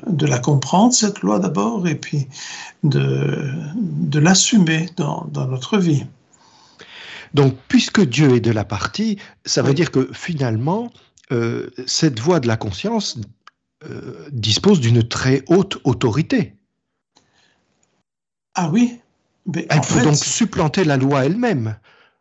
de 0.07 0.27
la 0.27 0.39
comprendre, 0.39 0.93
cette 0.93 1.21
loi 1.21 1.39
d'abord, 1.39 1.89
et 1.89 1.95
puis 1.95 2.29
de, 2.85 3.53
de 3.75 4.19
l'assumer 4.19 4.89
dans, 4.97 5.27
dans, 5.33 5.47
notre 5.47 5.79
vie. 5.79 6.07
Donc, 7.35 7.57
puisque 7.69 8.01
Dieu 8.01 8.37
est 8.37 8.41
de 8.41 8.51
la 8.51 8.65
partie, 8.65 9.19
ça 9.45 9.63
veut 9.63 9.75
dire 9.75 9.91
que 9.91 10.11
finalement, 10.13 10.93
euh, 11.33 11.71
cette 11.87 12.19
voie 12.19 12.41
de 12.41 12.49
la 12.49 12.57
conscience 12.57 13.19
euh, 13.89 14.29
dispose 14.31 14.79
d'une 14.79 15.09
très 15.09 15.43
haute 15.47 15.79
autorité. 15.85 16.55
Ah 18.55 18.69
oui 18.69 19.01
Elle 19.47 19.81
peut 19.81 20.03
donc 20.03 20.17
supplanter 20.17 20.85
la 20.85 20.99
loi 20.99 21.25
elle-même. 21.25 21.79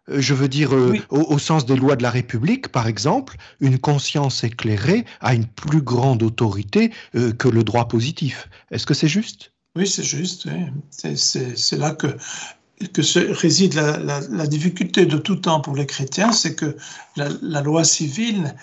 Euh, 0.08 0.22
je 0.22 0.34
veux 0.34 0.48
dire, 0.48 0.74
euh, 0.74 0.96
au, 1.10 1.38
sens 1.38 1.66
des 1.66 1.76
lois 1.76 1.98
de 1.98 2.04
la 2.04 2.12
République, 2.12 2.70
par 2.70 2.88
exemple, 2.88 3.36
une 3.60 3.78
conscience 3.78 4.46
éclairée 4.46 5.04
a 5.20 5.34
une 5.36 5.48
plus 5.48 5.82
grande 5.82 6.24
autorité 6.24 6.94
que 7.14 7.50
le 7.50 7.66
droit 7.66 7.90
positif. 7.90 8.48
Est-ce 8.72 8.86
que 8.86 8.94
c'est 8.94 9.10
juste? 9.10 9.52
Oui, 9.76 9.86
c'est 9.86 10.04
juste. 10.04 10.48
C'est 10.92 11.78
là 11.78 11.92
que, 11.92 12.08
que 12.94 13.02
réside 13.34 13.74
la, 13.74 14.48
difficulté 14.48 15.06
de 15.06 15.18
tout 15.18 15.36
temps 15.36 15.60
pour 15.60 15.76
les 15.76 15.86
chrétiens, 15.86 16.32
c'est 16.32 16.56
que 16.56 16.78
la, 17.16 17.62
loi 17.62 17.84
civile, 17.84 18.56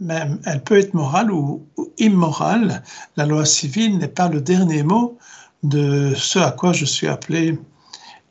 même, 0.00 0.40
elle 0.44 0.62
peut 0.62 0.78
être 0.78 0.94
morale 0.94 1.30
ou, 1.30 1.66
immorale. 1.98 2.82
La 3.16 3.24
loi 3.26 3.44
civile 3.44 3.98
n'est 3.98 4.08
pas 4.08 4.28
le 4.28 4.40
dernier 4.40 4.82
mot 4.82 5.18
de 5.62 6.12
ce 6.14 6.38
à 6.38 6.50
quoi 6.52 6.72
je 6.72 6.84
suis 6.84 7.08
appelé 7.08 7.58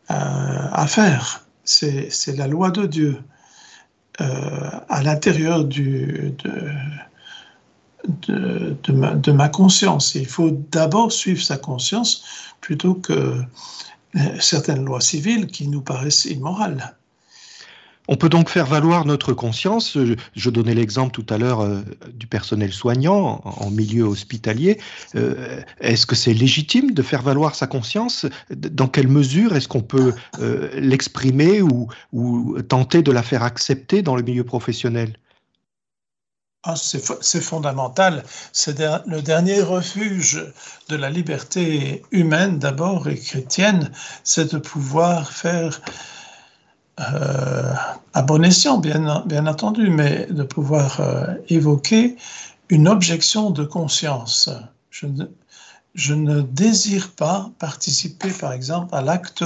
à 0.10 0.88
faire 0.88 1.47
c'est 1.67 2.38
la 2.38 2.47
loi 2.47 2.71
de 2.71 2.86
Dieu 2.86 3.21
euh, 4.21 4.69
à 4.89 5.03
l'intérieur 5.03 5.65
de, 5.65 6.34
de, 8.27 9.32
ma, 9.32 9.49
conscience. 9.49 10.15
il 10.15 10.25
faut 10.25 10.51
d'abord 10.71 11.12
suivre 11.12 11.41
sa 11.41 11.58
conscience 11.58 12.23
plutôt 12.62 12.95
que 12.95 13.13
euh, 13.13 13.41
certaines 14.39 14.85
lois 14.85 15.01
civiles 15.01 15.47
qui 15.47 15.67
nous 15.67 15.81
paraissent 15.81 16.25
immorales. 16.25 16.97
On 18.07 18.15
peut 18.15 18.29
donc 18.29 18.49
faire 18.49 18.65
valoir 18.65 19.05
notre 19.05 19.33
conscience. 19.33 19.97
Je 20.35 20.49
donnais 20.49 20.73
l'exemple 20.73 21.11
tout 21.11 21.33
à 21.33 21.37
l'heure 21.37 21.61
euh, 21.61 21.81
du 22.13 22.25
personnel 22.25 22.71
soignant 22.71 23.41
en, 23.43 23.69
milieu 23.69 24.03
hospitalier. 24.03 24.79
Euh, 25.15 25.61
est-ce 25.81 26.05
que 26.05 26.15
c'est 26.15 26.33
légitime 26.33 26.93
de 26.93 27.01
faire 27.01 27.21
valoir 27.21 27.55
sa 27.55 27.67
conscience? 27.67 28.25
Dans 28.49 28.87
quelle 28.87 29.09
mesure 29.09 29.55
est-ce 29.55 29.67
qu'on 29.67 29.81
peut 29.81 30.13
euh, 30.39 30.69
l'exprimer 30.79 31.61
ou, 31.61 31.87
tenter 32.69 33.01
de 33.01 33.11
la 33.11 33.23
faire 33.23 33.43
accepter 33.43 34.01
dans 34.01 34.15
le 34.15 34.23
milieu 34.23 34.43
professionnel? 34.43 35.17
Ah, 36.69 36.75
c'est 36.75 37.41
fondamental. 37.41 38.25
C'est 38.51 38.77
le 39.06 39.21
dernier 39.21 39.62
refuge 39.62 40.45
de 40.89 40.97
la 40.97 41.10
liberté 41.10 42.03
humaine 42.12 42.60
d'abord 42.60 43.08
et 43.08 43.17
chrétienne, 43.17 43.89
c'est 44.25 44.51
de 44.53 44.58
pouvoir 44.58 45.32
faire 45.32 45.80
euh, 46.99 47.73
à 48.13 48.21
bon 48.21 48.43
escient, 48.43 48.80
bien, 48.80 49.47
entendu, 49.47 49.89
mais 49.89 50.25
de 50.30 50.43
pouvoir 50.43 50.99
euh, 50.99 51.36
évoquer 51.47 52.17
une 52.67 52.89
objection 52.89 53.49
de 53.49 53.63
conscience. 53.63 54.49
Je 54.89 55.06
ne, 55.06 55.23
je 55.95 56.13
ne, 56.13 56.41
désire 56.41 57.12
pas 57.12 57.49
participer, 57.60 58.32
par 58.32 58.51
exemple, 58.51 58.93
à 58.93 59.01
l'acte 59.01 59.45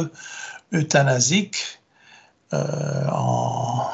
euthanasique 0.74 1.82
euh, 2.54 3.08
en, 3.12 3.86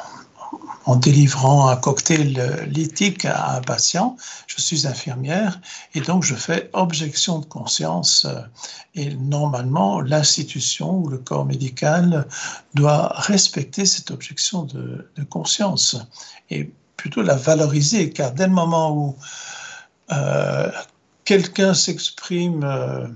en 0.88 0.96
délivrant 0.96 1.68
un 1.68 1.76
cocktail 1.76 2.66
lithique 2.70 3.26
à 3.26 3.56
un 3.56 3.60
patient. 3.60 4.16
Je 4.46 4.58
suis 4.58 4.86
infirmière 4.86 5.60
et 5.94 6.00
donc 6.00 6.22
je 6.22 6.34
fais 6.34 6.70
objection 6.72 7.40
de 7.40 7.44
conscience. 7.44 8.26
Et 8.94 9.14
normalement, 9.14 10.00
l'institution 10.00 11.00
ou 11.00 11.08
le 11.08 11.18
corps 11.18 11.44
médical 11.44 12.26
doit 12.72 13.12
respecter 13.16 13.84
cette 13.84 14.10
objection 14.10 14.62
de, 14.62 15.06
conscience 15.28 15.98
et 16.48 16.72
plutôt 16.96 17.20
la 17.20 17.36
valoriser, 17.36 18.08
car 18.10 18.32
dès 18.32 18.46
le 18.46 18.54
moment 18.54 18.90
où 18.96 19.16
euh, 20.10 20.72
quelqu'un 21.26 21.74
s'exprime 21.74 22.64
euh, 22.64 23.06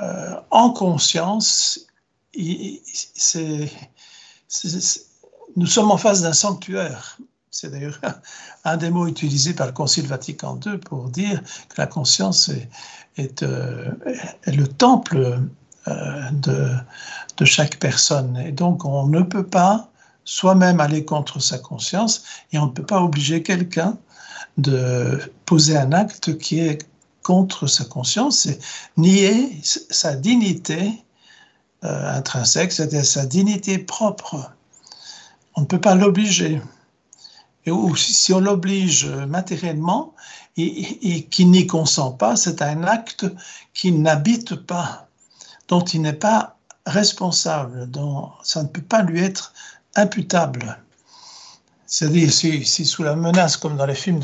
euh, 0.00 0.36
en 0.52 0.70
conscience, 0.70 1.80
c'est 3.16 3.68
nous 5.56 5.66
sommes 5.66 5.90
en 5.90 5.96
face 5.96 6.22
d'un 6.22 6.32
sanctuaire. 6.32 7.18
C'est 7.50 7.70
d'ailleurs 7.70 7.98
un 8.64 8.76
des 8.76 8.90
mots 8.90 9.06
utilisés 9.06 9.54
par 9.54 9.66
le 9.66 9.72
Concile 9.72 10.06
Vatican 10.06 10.58
II 10.64 10.78
pour 10.78 11.08
dire 11.08 11.42
que 11.68 11.74
la 11.78 11.86
conscience 11.86 12.50
est, 13.16 13.42
euh, 13.42 13.90
le 14.46 14.66
temple 14.66 15.40
de, 16.32 16.70
de 17.36 17.44
chaque 17.44 17.78
personne. 17.78 18.36
Et 18.38 18.50
donc, 18.52 18.84
on 18.84 19.06
ne 19.06 19.22
peut 19.22 19.46
pas 19.46 19.88
soi-même 20.24 20.80
aller 20.80 21.04
contre 21.04 21.40
sa 21.40 21.58
conscience 21.58 22.24
et 22.52 22.58
on 22.58 22.66
ne 22.66 22.72
peut 22.72 22.84
pas 22.84 23.00
obliger 23.00 23.42
quelqu'un 23.42 23.96
de 24.58 25.20
poser 25.44 25.76
un 25.76 25.92
acte 25.92 26.36
qui 26.38 26.60
est 26.60 26.86
contre 27.22 27.66
sa 27.66 27.84
conscience, 27.84 28.40
c'est 28.40 28.58
nier 28.96 29.60
sa 29.62 30.14
dignité 30.14 30.92
euh, 31.84 32.16
intrinsèque, 32.16 32.72
c'est-à-dire 32.72 33.04
sa 33.04 33.26
dignité 33.26 33.78
propre. 33.78 34.52
On 35.56 35.62
ne 35.62 35.66
peut 35.66 35.80
pas 35.80 35.94
l'obliger. 35.94 36.60
Et 37.64 37.70
ou 37.70 37.96
si 37.96 38.32
on 38.32 38.40
l'oblige 38.40 39.06
matériellement 39.06 40.14
et, 40.56 41.16
et 41.16 41.24
qui 41.24 41.46
n'y 41.46 41.66
consent 41.66 42.12
pas, 42.12 42.36
c'est 42.36 42.62
un 42.62 42.84
acte 42.84 43.26
qui 43.74 43.92
n'habite 43.92 44.54
pas, 44.54 45.08
dont 45.68 45.82
il 45.82 46.02
n'est 46.02 46.12
pas 46.12 46.56
responsable, 46.86 47.90
dont 47.90 48.30
ça 48.42 48.62
ne 48.62 48.68
peut 48.68 48.82
pas 48.82 49.02
lui 49.02 49.20
être 49.20 49.52
imputable. 49.96 50.78
C'est-à-dire, 51.86 52.32
si, 52.32 52.84
sous 52.84 53.02
la 53.02 53.16
menace, 53.16 53.56
comme 53.56 53.76
dans 53.76 53.86
les 53.86 53.94
films 53.94 54.20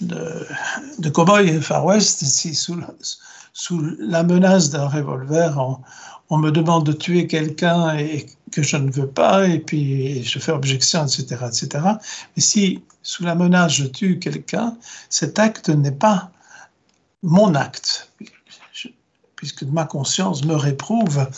de, 0.00 1.10
Cowboy 1.10 1.48
et 1.48 1.60
Far 1.60 1.84
West, 1.84 2.24
si 2.24 2.54
sous, 2.54 2.80
sous 3.52 3.80
la 3.98 4.22
menace 4.22 4.70
d'un 4.70 4.88
revolver, 4.88 5.56
on, 5.58 5.78
on, 6.30 6.38
me 6.38 6.50
demande 6.50 6.86
de 6.86 6.92
tuer 6.92 7.26
quelqu'un 7.26 7.96
et 7.96 8.26
que 8.52 8.62
je 8.62 8.76
ne 8.76 8.90
veux 8.90 9.08
pas, 9.08 9.46
et 9.46 9.58
puis 9.58 10.22
je 10.22 10.38
fais 10.38 10.52
objection, 10.52 11.06
etc., 11.06 11.44
etc. 11.46 11.84
Mais 12.36 12.42
si 12.42 12.82
sous 13.02 13.24
la 13.24 13.34
menace 13.34 13.72
je 13.72 13.84
tue 13.84 14.18
quelqu'un, 14.18 14.76
cet 15.10 15.38
acte 15.38 15.68
n'est 15.68 15.92
pas 15.92 16.30
mon 17.22 17.54
acte, 17.54 18.10
puisque 19.36 19.62
ma 19.64 19.84
conscience 19.84 20.44
me 20.44 20.54
réprouve 20.54 21.28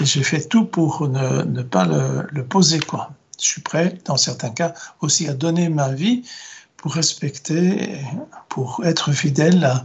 et 0.00 0.04
j'ai 0.04 0.22
fait 0.22 0.48
tout 0.48 0.64
pour 0.64 1.08
ne, 1.08 1.62
pas 1.62 1.84
le, 1.84 2.26
le, 2.30 2.44
poser. 2.44 2.80
Quoi. 2.80 3.10
Je 3.40 3.46
suis 3.46 3.62
prêt, 3.62 3.98
dans 4.04 4.16
certains 4.16 4.50
cas, 4.50 4.74
aussi 5.00 5.28
à 5.28 5.34
donner 5.34 5.68
ma 5.68 5.92
vie 5.92 6.24
pour 6.76 6.94
respecter, 6.94 8.00
pour 8.48 8.84
être 8.84 9.12
fidèle 9.12 9.64
à, 9.64 9.84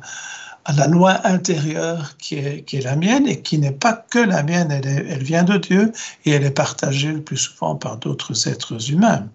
à 0.70 0.74
la 0.74 0.86
loi 0.86 1.26
intérieure 1.26 2.16
qui 2.20 2.36
est, 2.36 2.62
qui 2.62 2.78
est, 2.78 2.82
la 2.82 2.96
mienne 2.96 3.28
et 3.28 3.42
qui 3.42 3.58
n'est 3.58 3.72
pas 3.72 3.94
que 3.94 4.20
la 4.20 4.44
mienne, 4.44 4.70
elle, 4.70 4.86
est, 4.86 5.06
elle, 5.10 5.24
vient 5.24 5.44
de 5.44 5.58
Dieu 5.58 5.92
et 6.26 6.32
elle 6.32 6.44
est 6.44 6.52
partagée 6.52 7.12
le 7.12 7.24
plus 7.24 7.38
souvent 7.38 7.76
par 7.76 7.98
d'autres 7.98 8.48
êtres 8.48 8.92
humains. 8.92 9.28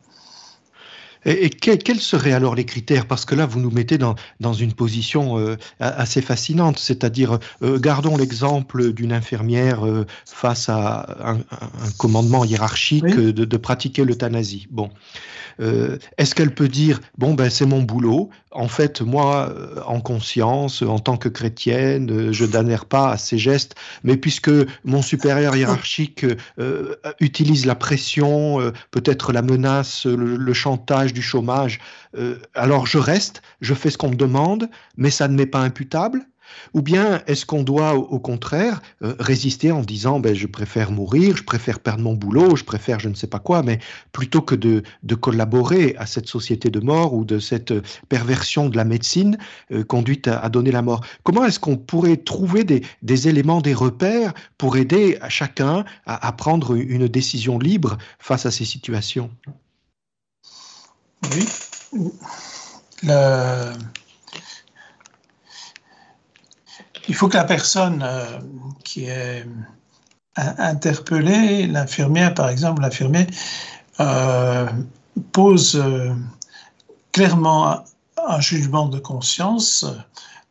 Et, 1.24 1.46
et 1.46 1.50
quels, 1.50 2.00
seraient 2.00 2.32
alors 2.32 2.54
les 2.54 2.64
critères? 2.64 3.06
Parce 3.06 3.24
que 3.24 3.34
là, 3.34 3.46
vous 3.46 3.58
nous 3.58 3.70
mettez 3.70 3.98
dans, 3.98 4.14
dans 4.38 4.52
une 4.52 4.74
position 4.74 5.38
euh, 5.38 5.56
assez 5.80 6.22
fascinante, 6.22 6.78
c'est-à-dire, 6.78 7.38
euh, 7.62 7.80
gardons 7.80 8.16
l'exemple 8.16 8.92
d'une 8.92 9.12
infirmière 9.12 9.84
euh, 9.84 10.06
face 10.26 10.68
à 10.68 11.16
un, 11.24 11.38
un 11.38 11.90
commandement 11.98 12.44
hiérarchique 12.44 13.04
oui. 13.04 13.32
de, 13.32 13.44
de, 13.44 13.56
pratiquer 13.56 14.04
l'euthanasie. 14.04 14.68
Bon. 14.70 14.90
Est-ce 16.18 16.34
qu'elle 16.34 16.52
peut 16.52 16.68
dire, 16.68 17.00
bon, 17.16 17.34
ben 17.34 17.48
c'est 17.48 17.64
mon 17.64 17.80
boulot, 17.80 18.28
en 18.54 18.68
fait, 18.68 19.02
moi, 19.02 19.50
euh, 19.50 19.80
en 19.86 20.00
conscience, 20.00 20.82
en 20.82 21.00
tant 21.00 21.16
que 21.16 21.28
chrétienne, 21.28 22.10
euh, 22.10 22.32
je 22.32 22.44
n'adhère 22.44 22.86
pas 22.86 23.10
à 23.10 23.16
ces 23.18 23.36
gestes, 23.36 23.74
mais 24.04 24.16
puisque 24.16 24.50
mon 24.84 25.02
supérieur 25.02 25.56
hiérarchique 25.56 26.24
euh, 26.58 26.94
utilise 27.20 27.66
la 27.66 27.74
pression, 27.74 28.60
euh, 28.60 28.72
peut-être 28.92 29.32
la 29.32 29.42
menace, 29.42 30.06
le, 30.06 30.54
chantage 30.54 31.12
du 31.12 31.20
chômage, 31.20 31.80
alors 32.54 32.86
je 32.86 32.96
reste, 32.96 33.42
je 33.60 33.74
fais 33.74 33.90
ce 33.90 33.98
qu'on 33.98 34.10
me 34.10 34.14
demande, 34.14 34.70
mais 34.96 35.10
ça 35.10 35.26
ne 35.26 35.34
m'est 35.34 35.46
pas 35.46 35.58
imputable 35.58 36.24
ou 36.72 36.82
bien 36.82 37.22
est-ce 37.26 37.46
qu'on 37.46 37.62
doit 37.62 37.94
au 37.94 38.18
contraire 38.18 38.82
euh, 39.02 39.14
résister 39.18 39.72
en 39.72 39.80
disant 39.80 40.20
ben, 40.20 40.34
je 40.34 40.46
préfère 40.46 40.90
mourir, 40.90 41.36
je 41.36 41.42
préfère 41.42 41.80
perdre 41.80 42.02
mon 42.02 42.14
boulot, 42.14 42.56
je 42.56 42.64
préfère 42.64 43.00
je 43.00 43.08
ne 43.08 43.14
sais 43.14 43.26
pas 43.26 43.38
quoi, 43.38 43.62
mais 43.62 43.78
plutôt 44.12 44.42
que 44.42 44.54
de, 44.54 44.82
collaborer 45.14 45.94
à 45.98 46.06
cette 46.06 46.28
société 46.28 46.70
de 46.70 46.80
mort 46.80 47.14
ou 47.14 47.24
de 47.24 47.38
cette 47.38 47.72
perversion 48.08 48.68
de 48.68 48.76
la 48.76 48.84
médecine 48.84 49.38
euh, 49.72 49.84
conduite 49.84 50.28
à, 50.28 50.48
donner 50.48 50.72
la 50.72 50.82
mort? 50.82 51.04
Comment 51.22 51.44
est-ce 51.44 51.60
qu'on 51.60 51.76
pourrait 51.76 52.16
trouver 52.16 52.64
des, 52.64 53.28
éléments, 53.28 53.60
des 53.60 53.74
repères 53.74 54.34
pour 54.58 54.76
aider 54.76 55.18
chacun 55.28 55.84
à, 56.06 56.32
prendre 56.32 56.74
une 56.74 57.08
décision 57.08 57.58
libre 57.58 57.96
face 58.18 58.46
à 58.46 58.50
ces 58.50 58.64
situations? 58.64 59.30
Oui. 61.32 61.46
Il 67.08 67.14
faut 67.14 67.28
que 67.28 67.36
la 67.36 67.44
personne 67.44 68.02
euh, 68.02 68.38
qui 68.84 69.04
est 69.04 69.46
interpellée, 70.36 71.66
l'infirmière 71.66 72.34
par 72.34 72.48
exemple, 72.48 72.82
l'infirmier, 72.82 73.26
euh, 74.00 74.66
pose 75.32 75.76
euh, 75.76 76.12
clairement 77.12 77.84
un 78.16 78.40
jugement 78.40 78.88
de 78.88 78.98
conscience, 78.98 79.86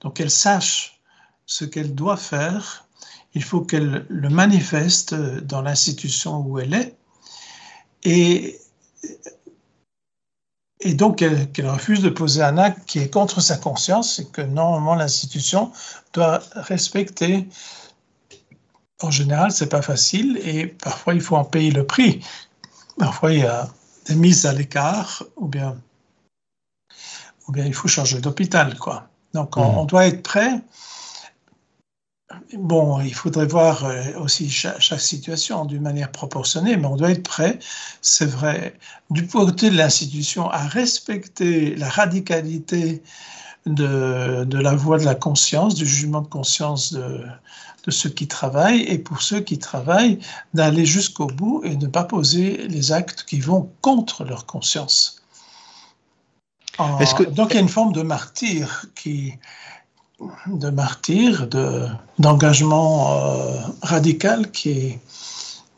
donc 0.02 0.20
elle 0.20 0.32
sache 0.32 1.00
ce 1.46 1.66
qu'elle 1.66 1.94
doit 1.94 2.18
faire, 2.18 2.86
il 3.34 3.44
faut 3.44 3.62
qu'elle 3.62 4.06
le 4.08 4.30
manifeste 4.30 5.16
dans 5.16 5.62
l'institution 5.62 6.40
où 6.46 6.60
elle 6.60 6.74
est, 6.74 6.96
et 8.04 8.60
et 10.84 10.94
donc 10.94 11.18
qu'elle 11.20 11.52
qu 11.52 11.66
refuse 11.66 12.02
de 12.02 12.10
poser 12.10 12.44
un 12.44 12.58
acte 12.58 12.86
qui 12.86 13.00
est 13.00 13.10
contre 13.10 13.42
sa 13.42 13.58
conscience 13.58 14.20
et 14.20 14.26
que 14.26 14.42
normalement 14.42 14.96
l'institution 14.96 15.72
doit 16.14 16.42
respecter. 16.56 17.48
En 19.02 19.12
général, 19.12 19.52
c'est 19.52 19.70
pas 19.70 19.82
facile 19.82 20.40
et 20.44 20.68
parfois 20.68 21.14
il 21.14 21.22
faut 21.22 21.36
en 21.36 21.46
payer 21.46 21.72
le 21.72 21.86
prix. 21.86 22.24
Parfois 22.98 23.34
il 23.34 23.40
y 23.40 23.46
a 23.46 23.70
des 24.06 24.16
mises 24.16 24.46
à 24.46 24.54
l'écart 24.54 25.24
ou 25.38 25.48
bien, 25.48 25.78
ou 27.48 27.52
bien 27.52 27.66
il 27.66 27.74
faut 27.74 27.88
changer 27.88 28.20
d'hôpital. 28.20 28.78
quoi. 28.78 29.08
Donc 29.34 29.58
on, 29.58 29.72
mmh. 29.72 29.78
on 29.78 29.86
doit 29.86 30.06
être 30.06 30.22
prêt 30.22 30.62
Bon, 32.58 33.02
il 33.02 33.14
faudrait 33.14 33.48
voir 33.48 33.86
euh, 33.86 34.04
aussi 34.20 34.50
chaque, 34.50 34.80
chaque 34.80 35.00
situation 35.00 35.66
d'une 35.66 35.82
manière 35.82 36.12
proportionnée, 36.12 36.78
mais 36.78 36.86
on 36.86 36.96
doit 36.96 37.12
être 37.12 37.24
prêt, 37.24 37.58
c'est 38.02 38.26
vrai, 38.26 38.78
du 39.10 39.26
côté 39.26 39.70
de 39.70 39.78
l'institution, 39.78 40.50
à 40.50 40.60
respecter 40.60 41.76
la 41.76 41.90
radicalité 41.90 43.02
de, 43.66 44.44
de, 44.44 44.58
la 44.58 44.76
voie 44.76 44.98
de 44.98 45.06
la 45.06 45.16
conscience, 45.16 45.76
du 45.76 45.86
jugement 45.86 46.22
de 46.22 46.28
conscience 46.28 46.94
de, 46.94 47.26
de 47.86 47.92
ceux 47.92 48.10
qui 48.10 48.28
travaillent, 48.28 48.84
et 48.84 49.00
pour 49.00 49.22
ceux 49.22 49.40
qui 49.40 49.58
travaillent, 49.58 50.20
d'aller 50.54 50.86
jusqu'au 50.86 51.28
bout 51.28 51.62
et 51.64 51.76
ne 51.76 51.88
pas 51.88 52.04
poser 52.04 52.68
les 52.68 52.92
actes 52.92 53.24
qui 53.24 53.40
vont 53.40 53.72
contre 53.82 54.26
leur 54.26 54.46
conscience. 54.46 55.24
En, 56.78 56.98
que... 56.98 57.24
Donc 57.24 57.52
il 57.52 57.56
y 57.56 57.58
a 57.58 57.62
une 57.62 57.70
forme 57.70 57.94
de 57.94 58.02
martyr 58.02 58.86
qui, 58.96 59.34
de 60.48 60.70
martyr, 60.70 61.48
d'engagement 62.20 63.14
euh, 63.14 63.58
radical 63.82 64.52
qui 64.52 64.70
est, 64.70 65.00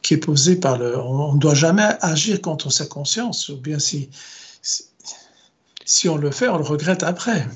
qui 0.01 0.15
est 0.15 0.17
posé 0.17 0.55
par 0.55 0.77
le... 0.77 0.97
On 0.99 1.33
ne 1.33 1.39
doit 1.39 1.55
jamais 1.55 1.87
agir 2.01 2.41
contre 2.41 2.69
sa 2.71 2.85
conscience, 2.85 3.49
ou 3.49 3.57
bien 3.57 3.79
si, 3.79 4.09
si, 4.61 4.83
si 5.85 6.09
on 6.09 6.17
le 6.17 6.31
fait, 6.31 6.47
on 6.47 6.57
le 6.57 6.63
regrette 6.63 7.03
après. 7.03 7.47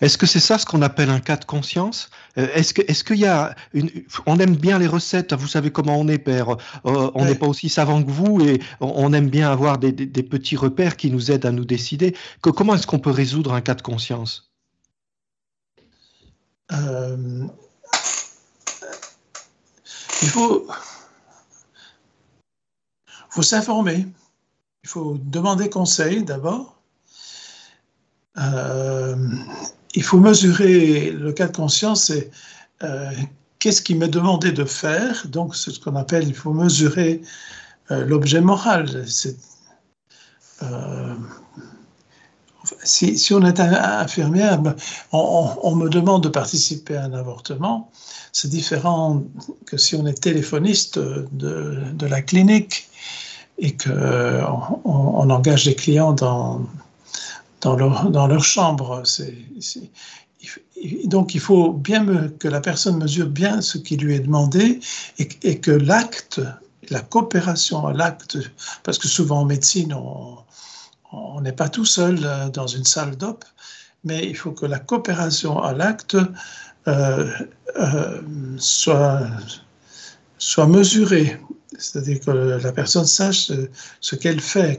Est-ce 0.00 0.18
que 0.18 0.26
c'est 0.26 0.40
ça 0.40 0.58
ce 0.58 0.66
qu'on 0.66 0.82
appelle 0.82 1.08
un 1.08 1.20
cas 1.20 1.36
de 1.36 1.46
conscience? 1.46 2.10
Euh, 2.36 2.48
Est-ce 2.54 2.74
que 2.74 2.82
est-ce 2.86 3.02
qu'il 3.02 3.16
y 3.16 3.26
a 3.26 3.54
une 3.72 3.90
on 4.26 4.38
aime 4.38 4.54
bien 4.54 4.78
les 4.78 4.86
recettes, 4.86 5.32
vous 5.32 5.46
savez 5.46 5.70
comment 5.70 5.98
on 5.98 6.06
est 6.08 6.18
père, 6.18 6.50
euh, 6.50 7.10
on 7.14 7.24
n'est 7.24 7.30
ouais. 7.30 7.34
pas 7.34 7.46
aussi 7.46 7.68
savant 7.70 8.02
que 8.02 8.10
vous 8.10 8.44
et 8.44 8.60
on 8.80 9.12
aime 9.14 9.30
bien 9.30 9.50
avoir 9.50 9.78
des, 9.78 9.92
des, 9.92 10.06
des, 10.06 10.22
petits 10.22 10.56
repères 10.56 10.96
qui 10.96 11.10
nous 11.10 11.30
aident 11.30 11.46
à 11.46 11.52
nous 11.52 11.64
décider. 11.64 12.14
Que, 12.42 12.50
comment 12.50 12.74
est-ce 12.74 12.86
qu'on 12.86 12.98
peut 12.98 13.10
résoudre 13.10 13.54
un 13.54 13.62
cas 13.62 13.74
de 13.74 13.82
conscience? 13.82 14.45
Euh, 16.72 17.46
il 20.22 20.28
faut, 20.28 20.66
s'informer, 23.40 24.06
il 24.82 24.88
faut 24.88 25.18
demander 25.22 25.70
conseil 25.70 26.24
d'abord. 26.24 26.80
Euh, 28.38 29.16
il 29.94 30.02
faut 30.02 30.18
mesurer 30.18 31.10
le 31.10 31.32
cas 31.32 31.46
de 31.46 31.56
conscience 31.56 32.10
et 32.10 32.30
euh, 32.82 33.10
qu'est-ce 33.58 33.80
qui 33.80 33.94
m'est 33.94 34.08
demandé 34.08 34.52
de 34.52 34.64
faire. 34.64 35.26
Donc, 35.28 35.54
c'est 35.54 35.70
ce 35.70 35.80
qu'on 35.80 35.96
appelle, 35.96 36.26
il 36.28 36.34
faut 36.34 36.52
mesurer 36.52 37.22
l'objet 37.90 38.40
moral. 38.40 39.06
Si, 42.82 43.32
on 43.32 43.44
est 43.44 43.60
infirmière, 43.60 44.60
on, 45.12 45.50
on, 45.62 45.74
me 45.74 45.88
demande 45.88 46.22
de 46.22 46.28
participer 46.28 46.96
à 46.96 47.04
un 47.04 47.12
avortement. 47.12 47.90
C'est 48.32 48.48
différent 48.48 49.22
que 49.64 49.76
si 49.76 49.94
on 49.94 50.06
est 50.06 50.20
téléphoniste 50.20 50.98
de, 50.98 52.06
la 52.06 52.22
clinique 52.22 52.88
et 53.58 53.76
qu'on 53.76 54.80
on, 54.84 55.30
engage 55.30 55.64
des 55.64 55.74
clients 55.74 56.12
dans, 56.12 56.66
leur, 57.64 58.44
chambre. 58.44 59.02
Donc 61.04 61.34
il 61.34 61.40
faut 61.40 61.72
bien 61.72 62.28
que 62.38 62.48
la 62.48 62.60
personne 62.60 62.98
mesure 62.98 63.28
bien 63.28 63.62
ce 63.62 63.78
qui 63.78 63.96
lui 63.96 64.14
est 64.14 64.20
demandé 64.20 64.80
et, 65.18 65.58
que 65.58 65.70
l'acte, 65.70 66.40
la 66.90 67.00
coopération 67.00 67.86
à 67.86 67.92
l'acte, 67.92 68.36
parce 68.82 68.98
que 68.98 69.08
souvent 69.08 69.40
en 69.40 69.44
médecine, 69.46 69.94
on 69.94 70.36
n'est 71.40 71.52
pas 71.52 71.68
tout 71.68 71.84
seul 71.84 72.18
euh, 72.24 72.48
dans 72.48 72.66
une 72.66 72.84
salle 72.84 73.16
d'op, 73.16 73.44
mais 74.04 74.24
il 74.24 74.36
faut 74.36 74.52
que 74.52 74.66
la 74.66 74.78
coopération 74.78 75.62
à 75.62 75.72
l'acte 75.72 76.16
euh, 76.88 77.30
euh, 77.78 78.20
soit, 78.58 79.28
mesurée, 80.66 81.40
c'est-à-dire 81.78 82.20
que 82.20 82.30
la 82.30 82.72
personne 82.72 83.06
sache 83.06 83.50
ce, 84.00 84.16
qu'elle 84.16 84.40
fait. 84.40 84.78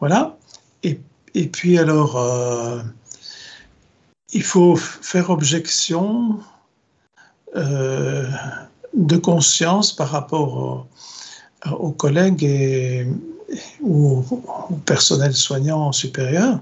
voilà. 0.00 0.36
Et, 0.82 1.00
et, 1.34 1.48
puis 1.48 1.78
alors, 1.78 2.20
il 4.32 4.42
faut 4.42 4.76
faire 4.76 5.30
objection 5.30 6.38
de 7.54 9.16
conscience 9.16 9.94
par 9.94 10.10
rapport 10.10 10.86
aux 11.72 11.92
collègues 11.92 12.44
et, 12.44 13.06
ou 13.80 14.24
au 14.70 14.76
personnel 14.86 15.34
soignant 15.34 15.92
supérieur. 15.92 16.60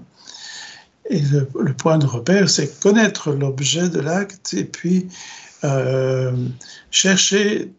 Et 1.11 1.21
le, 1.21 1.75
point 1.75 1.99
de 1.99 2.07
repère, 2.07 2.49
c'est 2.49 2.81
connaître 2.81 3.33
l'objet 3.33 3.89
de 3.89 4.01
l'acte 4.01 4.55
et 4.55 4.65
puis 4.65 5.09
euh, 5.65 6.33
chercher 6.91 7.73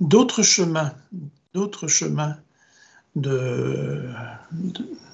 d'autres 0.00 0.42
chemins, 0.42 0.92
d'autres 1.54 1.86
chemins 1.86 2.36
de, 3.16 4.08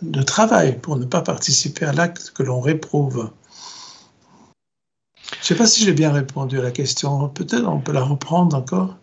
de, 0.02 0.22
travail 0.22 0.78
pour 0.78 0.96
ne 0.96 1.04
pas 1.04 1.22
participer 1.22 1.87
à 1.87 1.92
l'acte 1.92 2.33
que 2.35 2.42
l'on 2.42 2.61
réprouve. 2.61 3.30
Je 5.30 5.38
ne 5.38 5.44
sais 5.44 5.54
pas 5.54 5.66
si 5.66 5.85
j'ai 5.85 5.92
bien 5.92 6.12
répondu 6.12 6.59
à 6.59 6.62
la 6.62 6.70
question. 6.70 7.28
Peut-être 7.28 7.66
on 7.66 7.80
peut 7.80 7.92
la 7.92 8.02
reprendre 8.02 8.57
encore. 8.57 8.96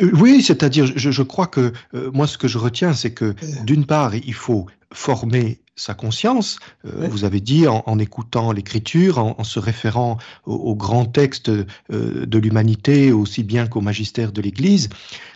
Oui, 0.00 0.42
c'est-à-dire, 0.42 0.86
je, 0.96 1.22
crois 1.22 1.46
que 1.46 1.72
euh, 1.94 2.10
moi, 2.12 2.26
ce 2.26 2.38
que 2.38 2.48
je 2.48 2.58
retiens, 2.58 2.92
c'est 2.94 3.12
que 3.12 3.34
d'une 3.64 3.84
part, 3.84 4.14
il 4.14 4.34
faut 4.34 4.66
former 4.92 5.60
sa 5.82 5.94
conscience. 5.94 6.58
Euh, 6.84 7.08
vous 7.08 7.24
avez 7.24 7.40
dit 7.40 7.66
en, 7.66 7.98
écoutant 7.98 8.52
l'écriture, 8.52 9.18
en, 9.18 9.44
se 9.44 9.58
référant 9.58 10.18
aux 10.46 10.76
grands 10.76 11.04
textes 11.04 11.50
de 11.50 12.38
l'humanité 12.38 13.12
aussi 13.12 13.42
bien 13.42 13.66
qu'au 13.66 13.80
magistère 13.80 14.32
de 14.32 14.40
l'Église, 14.40 14.88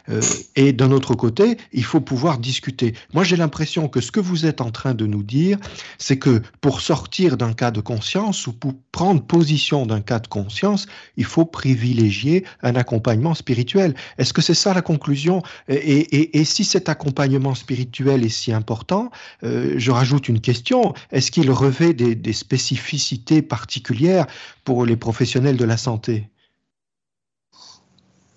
euh, 0.09 0.21
et 0.55 0.73
d'un 0.73 0.91
autre 0.91 1.15
côté, 1.15 1.57
il 1.73 1.85
faut 1.85 2.01
pouvoir 2.01 2.39
discuter. 2.39 2.95
Moi, 3.13 3.25
j'ai 3.25 3.37
l'impression 3.37 3.89
que 3.89 4.01
ce 4.01 4.13
que 4.13 4.21
vous 4.21 4.47
êtes 4.47 4.61
en 4.61 4.71
train 4.71 4.95
de 4.95 5.07
nous 5.07 5.23
dire, 5.23 5.59
c'est 5.99 6.19
que 6.19 6.43
pour 6.61 6.81
sortir 6.81 7.37
d'un 7.37 7.53
cas 7.53 7.71
de 7.71 7.81
conscience 7.81 8.47
ou 8.47 8.53
pour 8.53 8.75
prendre 8.93 9.23
position 9.23 9.87
d'un 9.87 10.01
cas 10.01 10.19
de 10.19 10.27
conscience, 10.27 10.87
il 11.17 11.25
faut 11.25 11.45
privilégier 11.45 12.45
un 12.63 12.77
accompagnement 12.77 13.35
spirituel. 13.35 13.95
Est-ce 14.19 14.33
que 14.33 14.43
c'est 14.43 14.55
ça 14.55 14.75
la 14.75 14.83
conclusion? 14.83 15.43
Et, 15.69 16.45
si 16.45 16.65
cet 16.65 16.89
accompagnement 16.89 17.55
spirituel 17.55 18.25
est 18.25 18.29
si 18.29 18.53
important, 18.53 19.11
euh, 19.43 19.75
je 19.77 19.91
rajoute 19.91 20.29
une 20.29 20.36
question. 20.41 20.95
Est-ce 21.11 21.31
qu'il 21.31 21.51
revêt 21.51 21.95
des 21.95 22.33
spécificités 22.33 23.43
particulières 23.43 24.27
pour 24.65 24.85
les 24.85 24.97
professionnels 24.97 25.57
de 25.57 25.65
la 25.65 25.77
santé? 25.77 26.29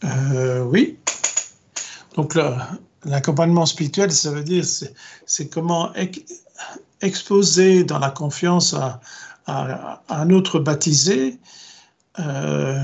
Euh, 0.04 0.64
oui, 0.64 0.98
donc 2.16 2.38
l'accompagnement 3.04 3.66
spirituel, 3.66 4.12
ça 4.12 4.32
veut 4.32 4.44
dire 4.44 4.66
c'est 5.26 5.50
comment 5.50 5.92
exposer 7.02 7.84
dans 7.84 8.00
la 8.00 8.10
confiance 8.10 8.74
à, 8.74 9.02
un 10.10 10.30
autre 10.30 10.60
baptisé 10.60 11.40
euh, 12.20 12.84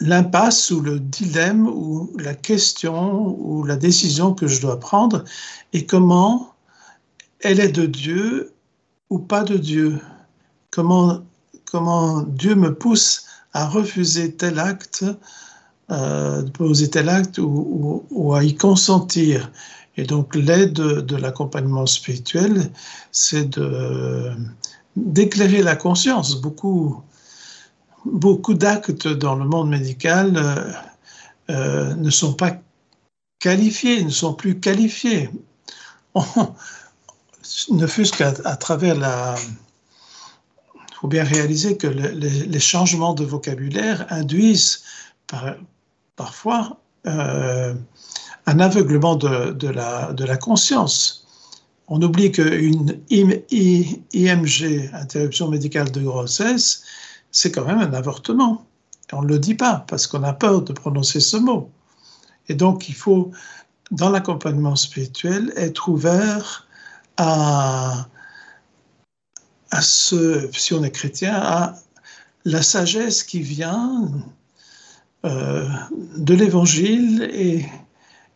l'impasse 0.00 0.70
ou 0.70 0.80
le 0.80 0.98
dilemme 0.98 1.68
ou 1.68 2.10
la 2.18 2.34
question 2.34 3.36
ou 3.38 3.62
la 3.62 3.76
décision 3.76 4.32
que 4.32 4.46
je 4.46 4.62
dois 4.62 4.80
prendre 4.80 5.22
et 5.74 5.84
comment 5.84 6.55
elle 7.40 7.60
est 7.60 7.72
de 7.72 7.86
Dieu 7.86 8.52
ou 9.10 9.18
pas 9.18 9.42
de 9.44 9.56
Dieu? 9.56 10.00
Comment, 10.70 11.22
comment 11.64 12.22
Dieu 12.22 12.54
me 12.54 12.74
pousse 12.74 13.26
à 13.52 13.68
refuser 13.68 14.34
tel 14.34 14.58
acte 14.58 15.04
euh, 15.90 16.42
de 16.42 16.50
poser 16.50 16.90
tel 16.90 17.08
acte 17.08 17.38
ou, 17.38 18.34
à 18.34 18.44
y 18.44 18.54
consentir? 18.54 19.50
Et 19.96 20.04
donc 20.04 20.34
l'aide 20.34 20.74
de, 20.74 21.16
l'accompagnement 21.16 21.86
spirituel, 21.86 22.70
c'est 23.12 23.58
d'éclairer 24.96 25.62
la 25.62 25.76
conscience. 25.76 26.40
Beaucoup, 26.40 27.02
beaucoup 28.04 28.54
d'actes 28.54 29.08
dans 29.08 29.34
le 29.34 29.44
monde 29.44 29.70
médical 29.70 30.36
euh, 30.36 30.72
euh, 31.50 31.94
ne 31.94 32.10
sont 32.10 32.34
pas 32.34 32.56
qualifiés, 33.38 34.02
ne 34.04 34.10
sont 34.10 34.34
plus 34.34 34.58
qualifiés. 34.58 35.30
ne 37.70 37.86
fût-ce 37.86 38.12
qu'à 38.12 38.32
travers 38.32 38.96
la... 38.96 39.36
Il 40.74 41.00
faut 41.00 41.08
bien 41.08 41.24
réaliser 41.24 41.76
que 41.76 41.86
les 41.86 42.60
changements 42.60 43.12
de 43.12 43.24
vocabulaire 43.24 44.06
induisent 44.08 44.82
par, 45.26 45.56
parfois 46.16 46.78
euh, 47.06 47.74
un 48.46 48.60
aveuglement 48.60 49.16
de, 49.16 49.68
la, 49.68 50.12
de, 50.12 50.24
la, 50.24 50.36
conscience. 50.36 51.26
On 51.88 52.00
oublie 52.00 52.32
qu'une 52.32 53.00
IMG, 53.10 54.90
interruption 54.92 55.48
médicale 55.48 55.90
de 55.90 56.00
grossesse, 56.00 56.82
c'est 57.32 57.52
quand 57.52 57.64
même 57.64 57.80
un 57.80 57.92
avortement. 57.92 58.64
on 59.12 59.22
ne 59.22 59.28
le 59.28 59.38
dit 59.38 59.54
pas 59.54 59.84
parce 59.88 60.06
qu'on 60.06 60.22
a 60.22 60.32
peur 60.32 60.62
de 60.62 60.72
prononcer 60.72 61.20
ce 61.20 61.36
mot. 61.36 61.70
Et 62.48 62.54
donc, 62.54 62.88
il 62.88 62.94
faut, 62.94 63.32
dans 63.90 64.10
l'accompagnement 64.10 64.76
spirituel, 64.76 65.52
être 65.56 65.88
ouvert 65.88 66.65
à, 67.16 68.08
à 69.70 69.82
ce, 69.82 70.48
si 70.52 70.74
on 70.74 70.82
est 70.84 70.90
chrétien, 70.90 71.34
à 71.34 71.76
la 72.44 72.62
sagesse 72.62 73.22
qui 73.22 73.40
vient 73.40 74.08
euh, 75.24 75.68
de 76.16 76.34
l'Évangile 76.34 77.28
et, 77.32 77.66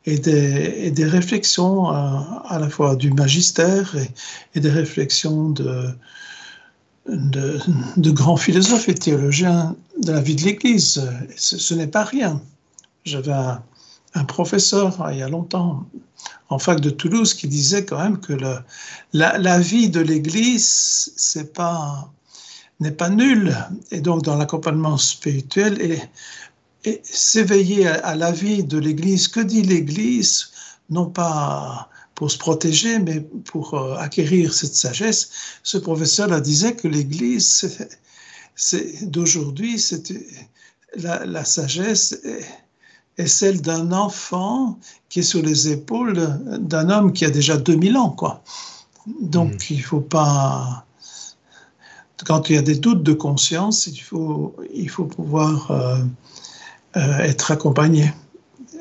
et, 0.07 0.19
des, 0.19 1.05
réflexions 1.05 1.89
à, 1.89 2.59
la 2.61 2.69
fois 2.69 2.97
du 2.97 3.13
magistère 3.13 3.95
et, 4.55 4.61
des 4.61 4.71
réflexions 4.71 5.51
de, 5.51 5.91
de, 7.07 8.11
grands 8.11 8.37
philosophes 8.37 8.89
et 8.89 8.95
théologiens 8.95 9.77
de 10.03 10.13
la 10.13 10.21
vie 10.21 10.35
de 10.35 10.43
l'Église. 10.43 11.09
Ce, 11.37 11.75
n'est 11.75 11.87
pas 11.87 12.05
rien. 12.05 12.41
J'avais 13.05 13.33
un, 13.33 13.63
professeur 14.27 15.09
il 15.13 15.19
y 15.19 15.23
a 15.23 15.29
longtemps 15.29 15.87
en 16.49 16.59
fac 16.59 16.81
de 16.81 16.91
Toulouse 16.91 17.35
qui 17.35 17.49
disait 17.49 17.85
quand 17.85 18.03
même 18.03 18.19
que 18.19 18.33
la, 19.13 19.59
vie 19.61 19.89
de 19.89 20.01
l'Église 20.01 21.13
c'est 21.17 21.57
n'est 22.81 22.91
pas 22.93 23.11
nulle 23.11 23.57
et 23.91 24.01
donc 24.01 24.23
dans 24.23 24.37
l'accompagnement 24.37 24.97
spirituel 24.97 25.81
et 26.85 27.01
s'éveiller 27.05 27.87
à, 27.87 28.15
la 28.15 28.33
vie 28.33 28.65
de 28.65 28.79
l'Église. 28.79 29.29
Que 29.29 29.41
dit 29.41 29.63
l'Église? 29.63 30.51
Non 30.89 31.07
pas 31.07 31.89
pour 32.15 32.31
se 32.31 32.39
protéger, 32.39 32.99
mais 32.99 33.21
pour 33.21 33.75
euh, 33.75 33.97
acquérir 33.97 34.53
cette 34.53 34.75
sagesse. 34.75 35.31
Ce 35.63 35.79
professeur 35.79 36.33
a 36.33 36.41
disait 36.41 36.75
que 36.75 36.89
l'Église 36.89 37.89
d'aujourd'hui, 39.03 39.83
la, 40.97 41.25
la, 41.25 41.45
sagesse 41.45 42.13
est, 42.25 42.45
celle 43.27 43.61
d'un 43.61 43.93
enfant 43.93 44.79
qui 45.09 45.21
est 45.21 45.25
sur 45.25 45.43
les 45.43 45.69
épaules 45.69 46.39
d'un 46.59 46.91
homme 46.91 47.13
qui 47.13 47.25
a 47.25 47.31
déjà 47.31 47.57
2000 47.57 47.97
ans. 47.97 48.11
Quoi. 48.11 48.43
Donc 49.21 49.53
mmh. 49.53 49.59
il 49.71 49.77
ne 49.79 49.83
faut 49.83 50.01
pas 50.01 50.85
quand 52.25 52.51
il 52.51 52.57
y 52.57 52.59
a 52.59 52.63
des 52.63 52.77
doutes 52.77 53.03
de 53.03 53.13
conscience, 53.13 53.87
il 53.87 53.99
faut, 53.99 54.55
il 54.73 54.89
faut 54.89 55.05
pouvoir 55.05 55.71
euh, 55.71 55.99
euh, 56.97 57.19
être 57.19 57.51
accompagné 57.51 58.13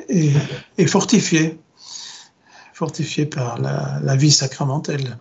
et, 0.10 0.88
fortifié, 0.88 1.60
fortifié 2.74 3.26
par 3.26 3.60
la, 3.60 4.16
vie 4.16 4.32
sacramentelle. 4.32 5.18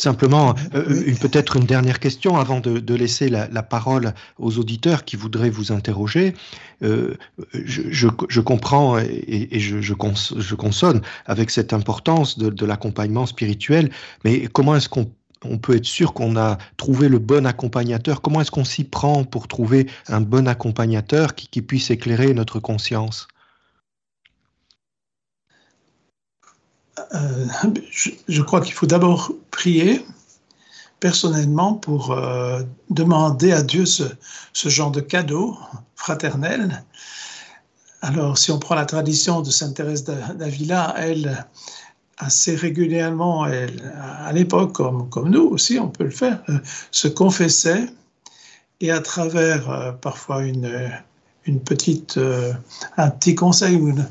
Simplement, 0.00 0.54
euh, 0.74 1.02
une 1.04 1.18
peut-être 1.18 1.56
une 1.56 1.66
dernière 1.66 2.00
question 2.00 2.38
avant 2.38 2.60
de, 2.60 2.94
laisser 2.94 3.28
la, 3.28 3.62
parole 3.62 4.14
aux 4.38 4.56
auditeurs 4.56 5.04
qui 5.04 5.16
voudraient 5.16 5.50
vous 5.50 5.72
interroger. 5.72 6.32
Euh, 6.82 7.18
je, 7.52 8.40
comprends 8.40 8.96
et, 8.96 9.60
je, 9.60 9.82
je, 9.82 10.54
consonne 10.54 11.02
avec 11.26 11.50
cette 11.50 11.74
importance 11.74 12.38
de, 12.38 12.48
de 12.48 12.64
l'accompagnement 12.64 13.26
spirituel, 13.26 13.90
mais 14.24 14.46
comment 14.46 14.74
est-ce 14.74 14.88
qu'on 14.88 15.10
on 15.44 15.58
peut 15.58 15.76
être 15.76 15.84
sûr 15.84 16.14
qu'on 16.14 16.34
a 16.36 16.56
trouvé 16.78 17.10
le 17.10 17.18
bon 17.18 17.44
accompagnateur? 17.44 18.22
Comment 18.22 18.40
est-ce 18.40 18.50
qu'on 18.50 18.64
s'y 18.64 18.84
prend 18.84 19.24
pour 19.24 19.48
trouver 19.48 19.86
un 20.08 20.22
bon 20.22 20.48
accompagnateur 20.48 21.34
qui, 21.34 21.60
puisse 21.60 21.90
éclairer 21.90 22.32
notre 22.32 22.58
conscience? 22.58 23.28
Euh, 27.14 27.46
je, 28.28 28.42
crois 28.42 28.60
qu'il 28.60 28.74
faut 28.74 28.86
d'abord 28.86 29.32
prier 29.50 30.04
personnellement 31.00 31.74
pour 31.74 32.14
demander 32.90 33.52
à 33.52 33.62
Dieu 33.62 33.86
ce, 33.86 34.04
genre 34.52 34.90
de 34.90 35.00
cadeau 35.00 35.56
fraternel. 35.96 36.84
Alors, 38.02 38.36
si 38.36 38.50
on 38.50 38.58
prend 38.58 38.74
la 38.74 38.84
tradition 38.84 39.40
de 39.40 39.50
Sainte 39.50 39.76
Thérèse 39.76 40.04
d'Avila, 40.04 40.94
elle, 40.98 41.46
assez 42.18 42.54
régulièrement, 42.54 43.44
à 43.44 44.32
l'époque, 44.32 44.74
comme, 44.74 45.30
nous 45.30 45.46
aussi, 45.48 45.78
on 45.78 45.88
peut 45.88 46.04
le 46.04 46.10
faire, 46.10 46.42
se 46.90 47.08
confessait 47.08 47.86
et 48.80 48.90
à 48.90 49.00
travers 49.00 49.96
parfois 50.02 50.42
une, 50.42 51.00
petite, 51.64 52.20
un 52.98 53.10
petit 53.10 53.34
conseil 53.34 53.76
ou 53.76 53.88
une 53.88 54.06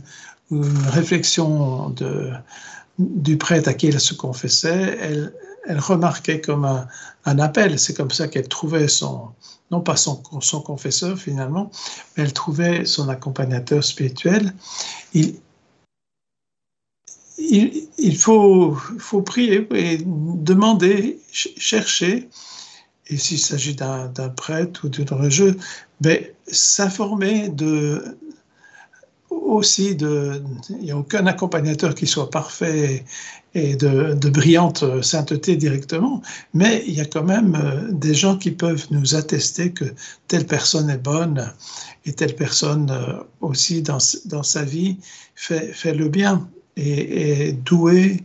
réflexion 0.87 1.89
de, 1.89 2.31
du 2.99 3.37
prêtre 3.37 3.69
à 3.69 3.73
qui 3.73 3.87
elle 3.87 3.99
se 3.99 4.13
confessait, 4.13 4.97
elle, 4.99 5.33
remarquait 5.79 6.41
comme 6.41 6.65
un, 6.65 7.39
appel. 7.39 7.79
C'est 7.79 7.93
comme 7.93 8.11
ça 8.11 8.27
qu'elle 8.27 8.47
trouvait 8.47 8.87
son, 8.87 9.29
non 9.71 9.81
pas 9.81 9.95
son, 9.95 10.15
confesseur 10.61 11.17
finalement, 11.17 11.71
mais 12.15 12.23
elle 12.23 12.33
trouvait 12.33 12.85
son 12.85 13.07
accompagnateur 13.07 13.83
spirituel. 13.83 14.53
Il, 15.13 15.35
faut 18.17 18.75
prier 19.25 19.67
et 19.73 19.97
demander, 20.05 21.19
chercher. 21.31 22.29
Et 23.07 23.17
s'il 23.17 23.39
s'agit 23.39 23.75
d'un 23.75 24.29
prêtre 24.35 24.85
ou 24.85 24.89
d'une 24.89 25.09
religieuse, 25.09 25.55
ben, 26.01 26.23
s'informer 26.47 27.49
de, 27.49 28.17
aussi 29.49 29.97
il 29.99 30.43
n'y 30.81 30.91
a 30.91 30.97
aucun 30.97 31.25
accompagnateur 31.27 31.95
qui 31.95 32.07
soit 32.07 32.29
parfait 32.29 33.03
et 33.55 33.75
de, 33.75 34.29
brillante 34.29 35.01
sainteté 35.01 35.55
directement, 35.55 36.21
mais 36.53 36.83
il 36.85 36.93
y 36.93 37.01
a 37.01 37.05
quand 37.05 37.23
même 37.23 37.55
euh, 37.55 37.91
des 37.91 38.13
gens 38.13 38.37
qui 38.37 38.51
peuvent 38.51 38.85
nous 38.91 39.15
attester 39.15 39.71
que 39.71 39.85
telle 40.27 40.45
personne 40.45 40.89
est 40.89 40.99
bonne 40.99 41.51
et 42.05 42.13
telle 42.13 42.35
personne 42.35 42.91
euh, 42.91 43.23
aussi 43.41 43.81
dans, 43.81 43.97
dans 44.25 44.43
sa 44.43 44.63
vie 44.63 44.97
fait, 45.33 45.73
fait 45.73 45.95
le 45.95 46.09
bien 46.09 46.47
et 46.77 47.47
est 47.47 47.53
douée 47.53 48.23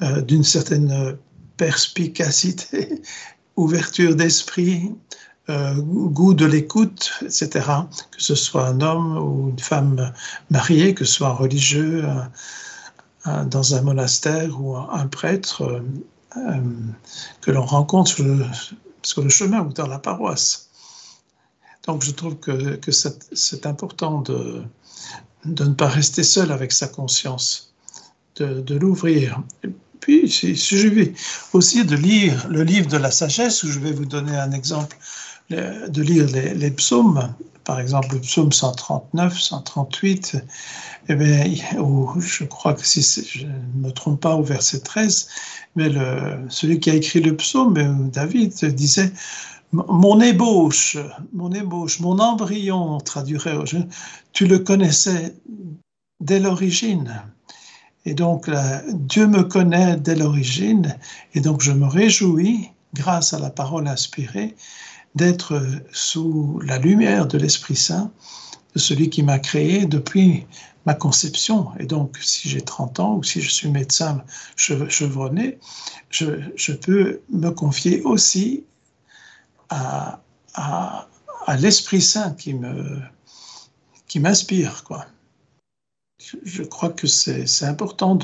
euh, 0.00 0.22
d'une 0.22 0.44
certaine 0.44 1.16
perspicacité, 1.58 3.02
ouverture 3.56 4.16
d'esprit, 4.16 4.92
euh, 5.50 5.74
goût 5.74 6.34
de 6.34 6.46
l'écoute, 6.46 7.12
etc. 7.22 7.50
Que 8.10 8.22
ce 8.22 8.34
soit 8.34 8.66
un 8.66 8.80
homme 8.80 9.18
ou 9.18 9.50
une 9.50 9.58
femme 9.58 10.12
mariée, 10.50 10.94
que 10.94 11.04
ce 11.04 11.14
soit 11.14 11.28
un 11.28 11.34
religieux 11.34 12.04
dans 13.24 13.74
un 13.74 13.80
monastère 13.80 14.60
ou 14.60 14.76
un 14.76 15.06
prêtre 15.06 15.82
euh, 16.36 16.60
que 17.40 17.50
l'on 17.50 17.64
rencontre 17.64 18.10
sur 18.10 19.22
le, 19.22 19.28
chemin 19.28 19.60
ou 19.60 19.72
dans 19.72 19.86
la 19.86 19.98
paroisse. 19.98 20.70
Donc 21.86 22.02
je 22.02 22.10
trouve 22.10 22.36
que, 22.36 22.80
c'est 22.90 23.66
important 23.66 24.20
de, 24.22 24.62
de, 25.44 25.64
ne 25.64 25.74
pas 25.74 25.88
rester 25.88 26.24
seul 26.24 26.50
avec 26.50 26.72
sa 26.72 26.88
conscience, 26.88 27.74
de, 28.36 28.60
de 28.62 28.74
l'ouvrir. 28.74 29.42
Puis, 30.00 30.22
il 30.42 30.58
suffit 30.58 31.12
aussi 31.52 31.84
de 31.84 31.94
lire 31.94 32.48
le 32.48 32.62
livre 32.62 32.88
de 32.88 32.96
la 32.96 33.10
sagesse, 33.10 33.62
où 33.62 33.70
je 33.70 33.78
vais 33.78 33.92
vous 33.92 34.06
donner 34.06 34.36
un 34.36 34.50
exemple 34.52 34.96
de 35.50 36.02
lire 36.02 36.26
les, 36.32 36.70
psaumes, 36.70 37.34
par 37.64 37.80
exemple 37.80 38.14
le 38.14 38.20
psaume 38.20 38.52
139, 38.52 39.38
138, 39.38 40.36
eh 41.08 41.14
bien, 41.14 41.44
je 42.18 42.44
crois 42.44 42.74
que 42.74 42.86
si 42.86 43.02
je 43.02 43.46
ne 43.46 43.86
me 43.86 43.90
trompe 43.90 44.20
pas 44.20 44.36
au 44.36 44.42
verset 44.42 44.80
13, 44.80 45.28
mais 45.76 45.88
le, 45.88 46.46
celui 46.48 46.80
qui 46.80 46.90
a 46.90 46.94
écrit 46.94 47.20
le 47.20 47.36
psaume, 47.36 47.76
euh, 47.76 48.08
David, 48.10 48.52
disait 48.74 49.12
Mon 49.72 50.20
ébauche, 50.20 50.96
mon 51.32 51.52
ébauche, 51.52 52.00
mon 52.00 52.18
embryon, 52.18 52.96
on 52.96 53.00
traduirait, 53.00 53.56
tu 54.32 54.46
le 54.46 54.58
connaissais 54.60 55.34
dès 56.20 56.40
l'origine. 56.40 57.22
Et 58.06 58.14
donc, 58.14 58.50
Dieu 58.92 59.26
me 59.26 59.42
connaît 59.42 59.96
dès 59.96 60.14
l'origine, 60.14 60.96
et 61.34 61.40
donc 61.40 61.62
je 61.62 61.72
me 61.72 61.86
réjouis, 61.86 62.70
grâce 62.94 63.32
à 63.32 63.38
la 63.38 63.50
parole 63.50 63.88
inspirée, 63.88 64.54
d'être 65.14 65.60
sous 65.92 66.60
la 66.64 66.78
lumière 66.78 67.26
de 67.26 67.38
l'Esprit 67.38 67.76
Saint, 67.76 68.10
de 68.74 68.78
celui 68.78 69.10
qui 69.10 69.22
m'a 69.22 69.38
créé 69.38 69.86
depuis 69.86 70.46
ma 70.86 70.94
conception. 70.94 71.68
Et 71.78 71.86
donc, 71.86 72.18
si 72.20 72.48
j'ai 72.48 72.60
30 72.60 73.00
ans 73.00 73.16
ou 73.16 73.22
si 73.22 73.40
je 73.40 73.48
suis 73.48 73.70
médecin 73.70 74.24
chevronné, 74.56 75.58
je, 76.10 76.72
peux 76.72 77.20
me 77.30 77.50
confier 77.50 78.02
aussi 78.02 78.64
à, 79.70 80.20
l'Esprit 81.58 82.02
Saint 82.02 82.34
qui 82.34 82.54
m'inspire. 84.20 84.84
Je, 86.44 86.62
crois 86.62 86.90
que 86.90 87.06
c'est 87.06 87.64
important 87.64 88.18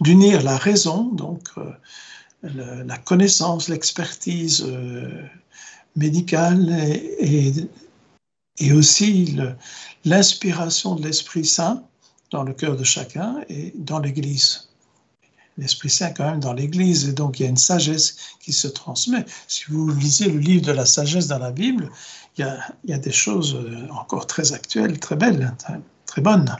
d'unir 0.00 0.42
la 0.42 0.56
raison, 0.56 1.04
donc 1.04 1.48
euh, 1.58 2.84
la 2.84 2.98
connaissance, 2.98 3.68
l'expertise, 3.68 4.64
euh, 4.66 5.22
médicale 5.96 6.70
et, 7.18 7.52
et, 8.58 8.72
aussi 8.72 9.36
l'inspiration 10.04 10.94
de 10.94 11.02
l'Esprit 11.02 11.44
Saint 11.44 11.82
dans 12.30 12.42
le 12.42 12.52
cœur 12.52 12.76
de 12.76 12.84
chacun 12.84 13.36
et 13.48 13.72
dans 13.76 13.98
l'Église. 13.98 14.68
L'Esprit 15.58 15.90
Saint 15.90 16.10
quand 16.10 16.30
même 16.30 16.40
dans 16.40 16.52
l'Église 16.52 17.08
et 17.08 17.12
donc 17.12 17.40
il 17.40 17.44
y 17.44 17.46
a 17.46 17.48
une 17.48 17.56
sagesse 17.56 18.16
qui 18.40 18.52
se 18.52 18.68
transmet. 18.68 19.24
Si 19.48 19.64
vous 19.68 19.90
lisez 19.90 20.30
le 20.30 20.38
livre 20.38 20.66
de 20.66 20.72
la 20.72 20.84
sagesse 20.84 21.28
dans 21.28 21.38
la 21.38 21.50
Bible, 21.50 21.90
il 22.36 22.42
y 22.42 22.44
a, 22.44 22.58
il 22.84 22.90
y 22.90 22.92
a 22.92 22.98
des 22.98 23.12
choses 23.12 23.58
encore 23.90 24.26
très 24.26 24.52
actuelles, 24.52 24.98
très 24.98 25.16
belles, 25.16 25.54
très, 25.58 25.80
très 26.04 26.20
bonnes. 26.20 26.56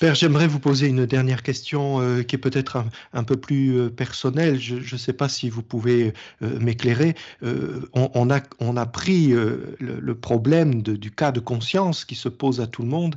J'aimerais 0.00 0.46
vous 0.46 0.60
poser 0.60 0.86
une 0.86 1.06
dernière 1.06 1.42
question 1.42 2.00
euh, 2.00 2.22
qui 2.22 2.36
est 2.36 2.38
peut-être 2.38 2.84
un, 3.12 3.24
peu 3.24 3.36
plus 3.36 3.76
euh, 3.78 3.90
personnelle. 3.90 4.60
Je 4.60 4.76
ne 4.76 4.98
sais 4.98 5.12
pas 5.12 5.28
si 5.28 5.50
vous 5.50 5.62
pouvez 5.62 6.12
euh, 6.42 6.58
m'éclairer. 6.60 7.16
On, 7.42 8.30
a, 8.30 8.86
pris 8.86 9.28
le, 9.28 10.14
problème 10.14 10.82
du 10.82 11.10
cas 11.10 11.32
de 11.32 11.40
conscience 11.40 12.04
qui 12.04 12.14
se 12.14 12.28
pose 12.28 12.60
à 12.60 12.66
tout 12.66 12.82
le 12.82 12.88
monde. 12.88 13.16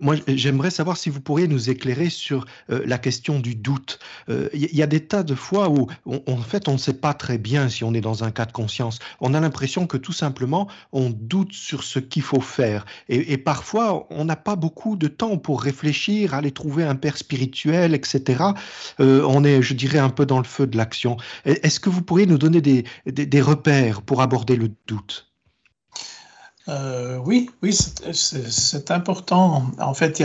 Moi, 0.00 0.16
j'aimerais 0.26 0.70
savoir 0.70 0.96
si 0.96 1.10
vous 1.10 1.20
pourriez 1.20 1.48
nous 1.48 1.70
éclairer 1.70 2.10
sur 2.10 2.46
la 2.68 2.98
question 2.98 3.40
du 3.40 3.54
doute. 3.54 3.98
Il 4.28 4.74
y, 4.74 4.82
a 4.82 4.86
des 4.86 5.00
tas 5.00 5.22
de 5.22 5.34
fois 5.34 5.68
où, 5.68 5.88
en 6.06 6.36
fait, 6.38 6.68
on 6.68 6.74
ne 6.74 6.78
sait 6.78 6.94
pas 6.94 7.14
très 7.14 7.38
bien 7.38 7.68
si 7.68 7.84
on 7.84 7.94
est 7.94 8.00
dans 8.00 8.24
un 8.24 8.30
cas 8.30 8.46
de 8.46 8.52
conscience. 8.52 8.98
On 9.20 9.34
a 9.34 9.40
l'impression 9.40 9.86
que 9.86 9.96
tout 9.96 10.12
simplement, 10.12 10.68
on 10.92 11.10
doute 11.10 11.52
sur 11.52 11.82
ce 11.82 11.98
qu'il 11.98 12.22
faut 12.22 12.40
faire. 12.40 12.84
Et 13.08 13.38
parfois, 13.38 14.06
on 14.10 14.24
n'a 14.24 14.36
pas 14.36 14.56
beaucoup 14.56 14.96
de 14.96 15.08
temps 15.08 15.36
pour 15.36 15.62
réfléchir 15.62 15.89
aller 16.32 16.52
trouver 16.52 16.84
un 16.84 16.96
père 16.96 17.16
spirituel, 17.16 17.94
etc. 17.94 18.44
Euh, 19.00 19.24
on 19.28 19.44
est, 19.44 19.62
je 19.62 19.74
dirais, 19.74 19.98
un 19.98 20.10
peu 20.10 20.26
dans 20.26 20.38
le 20.38 20.44
feu 20.44 20.66
de 20.66 20.76
l'action. 20.76 21.16
Est-ce 21.44 21.80
que 21.80 21.90
vous 21.90 22.02
pourriez 22.02 22.26
nous 22.26 22.38
donner 22.38 22.60
des, 22.60 23.40
repères 23.40 24.02
pour 24.02 24.22
aborder 24.22 24.56
le 24.56 24.70
doute? 24.86 25.30
Euh, 26.68 27.18
Oui, 27.24 27.50
oui, 27.62 27.76
c'est 28.12 28.90
important. 28.90 29.66
En 29.78 29.94
fait, 29.94 30.22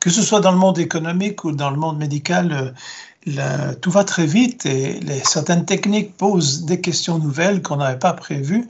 que 0.00 0.10
ce 0.10 0.22
soit 0.22 0.40
dans 0.40 0.52
le 0.52 0.58
monde 0.58 0.78
économique 0.78 1.44
ou 1.44 1.52
dans 1.52 1.70
le 1.70 1.76
monde 1.78 1.98
médical, 1.98 2.74
euh, 3.26 3.74
tout 3.80 3.90
va 3.90 4.04
très 4.04 4.26
vite 4.26 4.66
et 4.66 5.00
certaines 5.24 5.64
techniques 5.64 6.14
posent 6.16 6.64
des 6.64 6.80
questions 6.80 7.18
nouvelles 7.18 7.62
qu'on 7.62 7.76
n'avait 7.76 7.98
pas 7.98 8.12
prévues 8.12 8.68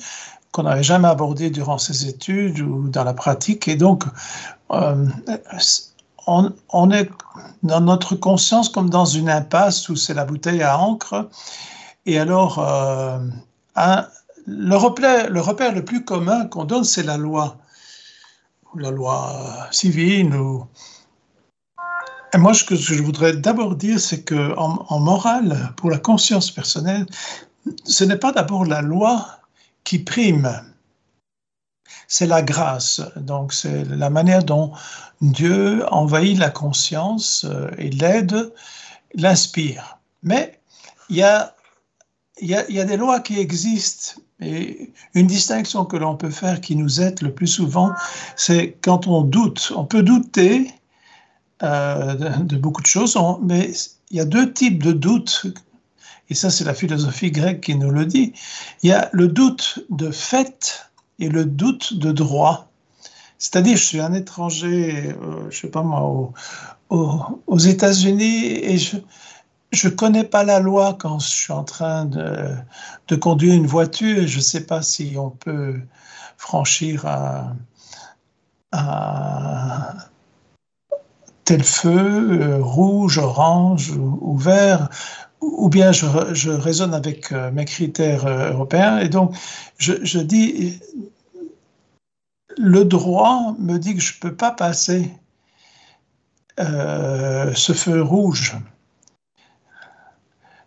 qu'on 0.54 0.62
n'avait 0.62 0.84
jamais 0.84 1.08
abordées 1.08 1.50
durant 1.50 1.78
ses 1.78 2.06
études 2.06 2.60
ou 2.60 2.88
dans 2.88 3.02
la 3.02 3.12
pratique. 3.12 3.66
Et 3.66 3.74
donc, 3.74 4.04
euh, 4.70 5.06
on, 6.26 6.90
est 6.90 7.10
dans 7.62 7.80
notre 7.80 8.14
conscience 8.14 8.68
comme 8.68 8.90
dans 8.90 9.04
une 9.04 9.28
impasse 9.28 9.88
où 9.88 9.96
c'est 9.96 10.14
la 10.14 10.24
bouteille 10.24 10.62
à 10.62 10.78
encre. 10.78 11.28
Et 12.06 12.18
alors, 12.18 12.58
euh, 12.58 13.18
le, 14.46 14.76
repère, 14.76 15.72
le 15.72 15.84
plus 15.84 16.04
commun 16.04 16.46
qu'on 16.46 16.64
donne, 16.64 16.84
c'est 16.84 17.02
la 17.02 17.16
loi, 17.16 17.56
la 18.76 18.90
loi 18.90 19.68
civile. 19.70 20.34
Ou... 20.34 20.66
Et 22.32 22.38
moi, 22.38 22.54
ce 22.54 22.64
que 22.64 22.74
je 22.74 23.02
voudrais 23.02 23.34
d'abord 23.34 23.74
dire, 23.76 24.00
c'est 24.00 24.22
que 24.22 24.56
en, 24.56 24.84
en 24.88 24.98
morale, 24.98 25.72
pour 25.76 25.90
la 25.90 25.98
conscience 25.98 26.50
personnelle, 26.50 27.06
ce 27.84 28.04
n'est 28.04 28.18
pas 28.18 28.32
d'abord 28.32 28.64
la 28.64 28.82
loi 28.82 29.26
qui 29.84 29.98
prime 29.98 30.50
c'est 32.08 32.26
la 32.26 32.42
grâce. 32.42 33.00
Donc, 33.16 33.52
c'est 33.52 33.84
la 33.84 34.10
manière 34.10 34.44
dont 34.44 34.72
Dieu 35.20 35.84
envahit 35.92 36.38
la 36.38 36.50
conscience 36.50 37.44
euh, 37.48 37.70
et 37.78 37.90
l'aide, 37.90 38.52
l'inspire. 39.14 39.98
Mais 40.22 40.60
il 41.08 41.16
y 41.16 41.22
a, 41.22 41.54
y, 42.40 42.54
a, 42.54 42.70
y 42.70 42.80
a 42.80 42.84
des 42.84 42.96
lois 42.96 43.20
qui 43.20 43.38
existent. 43.38 44.20
Et 44.40 44.92
une 45.14 45.26
distinction 45.26 45.84
que 45.84 45.96
l'on 45.96 46.16
peut 46.16 46.30
faire 46.30 46.60
qui 46.60 46.76
nous 46.76 47.00
aide 47.00 47.22
le 47.22 47.32
plus 47.32 47.46
souvent, 47.46 47.92
c'est 48.36 48.76
quand 48.82 49.06
on 49.06 49.22
doute. 49.22 49.72
On 49.76 49.84
peut 49.84 50.02
douter 50.02 50.74
euh, 51.62 52.14
de, 52.40 52.56
beaucoup 52.56 52.82
de 52.82 52.86
choses, 52.86 53.16
mais 53.42 53.70
il 54.10 54.16
y 54.16 54.20
a 54.20 54.24
deux 54.24 54.52
types 54.52 54.82
de 54.82 54.92
doutes 54.92 55.46
et 56.30 56.34
ça 56.34 56.50
c'est 56.50 56.64
la 56.64 56.74
philosophie 56.74 57.30
grecque 57.30 57.60
qui 57.60 57.76
nous 57.76 57.90
le 57.90 58.06
dit, 58.06 58.32
il 58.82 58.90
y 58.90 58.92
a 58.92 59.08
le 59.12 59.28
doute 59.28 59.84
de 59.90 60.10
fait 60.10 60.90
et 61.18 61.28
le 61.28 61.44
doute 61.44 61.94
de 61.94 62.12
droit. 62.12 62.68
C'est-à-dire, 63.38 63.76
je 63.76 63.84
suis 63.84 64.00
un 64.00 64.14
étranger, 64.14 65.14
euh, 65.22 65.50
je 65.50 65.60
sais 65.60 65.68
pas 65.68 65.82
moi, 65.82 66.32
aux, 66.90 67.58
États-Unis 67.58 68.46
et 68.46 68.78
je 68.78 68.96
je 69.74 69.88
connais 69.88 70.24
pas 70.24 70.44
la 70.44 70.60
loi 70.60 70.96
quand 70.98 71.18
je 71.18 71.28
suis 71.28 71.52
en 71.52 71.64
train 71.64 72.04
de, 72.04 73.16
conduire 73.16 73.54
une 73.54 73.66
voiture 73.66 74.18
et 74.18 74.28
je 74.28 74.38
ne 74.38 74.42
sais 74.42 74.64
pas 74.64 74.82
si 74.82 75.16
on 75.18 75.30
peut 75.30 75.80
franchir 76.36 77.06
un, 77.06 77.56
tel 81.44 81.62
feu, 81.62 82.40
euh, 82.40 82.58
rouge, 82.62 83.18
orange 83.18 83.92
ou, 83.96 84.36
vert, 84.36 84.88
ou 85.40 85.68
bien 85.68 85.92
je, 85.92 86.50
raisonne 86.50 86.94
avec 86.94 87.32
euh, 87.32 87.50
mes 87.50 87.64
critères 87.64 88.26
euh, 88.26 88.52
européens. 88.52 88.98
Et 88.98 89.08
donc, 89.08 89.34
je, 89.78 90.18
dis, 90.18 90.80
le 92.56 92.84
droit 92.84 93.54
me 93.58 93.78
dit 93.78 93.94
que 93.94 94.00
je 94.00 94.14
ne 94.14 94.20
peux 94.20 94.34
pas 94.34 94.50
passer 94.50 95.10
ce 96.56 97.72
feu 97.72 98.00
rouge. 98.00 98.56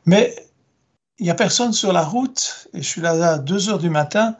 Mais 0.05 0.35
il 1.19 1.23
n'y 1.23 1.29
a 1.29 1.35
personne 1.35 1.73
sur 1.73 1.93
la 1.93 2.03
route, 2.03 2.69
et 2.73 2.81
je 2.81 2.87
suis 2.87 3.01
là 3.01 3.33
à 3.33 3.37
2 3.37 3.69
heures 3.69 3.79
du 3.79 3.89
matin, 3.89 4.35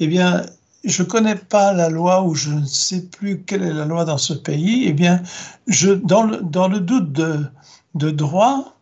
eh 0.00 0.06
bien, 0.06 0.44
je 0.84 1.02
ne 1.02 1.08
connais 1.08 1.36
pas 1.36 1.72
la 1.72 1.88
loi 1.88 2.22
ou 2.22 2.34
je 2.34 2.50
ne 2.50 2.64
sais 2.64 3.02
plus 3.02 3.42
quelle 3.42 3.62
est 3.62 3.72
la 3.72 3.84
loi 3.84 4.04
dans 4.04 4.18
ce 4.18 4.32
pays, 4.32 4.84
eh 4.86 4.92
bien, 4.92 5.22
je, 5.66 5.90
dans, 5.90 6.22
le, 6.24 6.80
doute 6.80 7.12
de 7.12 8.10
droit, 8.10 8.79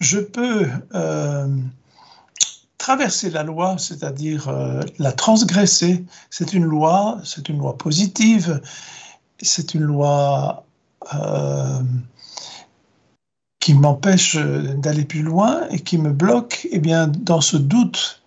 je 0.00 0.20
peux 0.20 0.68
euh, 0.94 1.48
traverser 2.78 3.30
la 3.30 3.42
loi, 3.42 3.76
c'est-à-dire 3.78 4.48
euh, 4.48 4.82
la 4.98 5.12
transgresser. 5.12 6.04
C'est 6.30 6.52
une 6.52 6.64
loi, 6.64 7.20
c'est 7.24 7.48
une 7.48 7.58
loi 7.58 7.76
positive, 7.76 8.60
c'est 9.40 9.74
une 9.74 9.82
loi 9.82 10.64
euh, 11.14 11.82
qui 13.60 13.74
m'empêche 13.74 14.36
d'aller 14.36 15.04
plus 15.04 15.22
loin 15.22 15.68
et 15.70 15.80
qui 15.80 15.98
me 15.98 16.12
bloque. 16.12 16.66
Eh 16.70 16.78
bien, 16.78 17.08
dans 17.08 17.40
ce 17.40 17.56
doute 17.56 18.22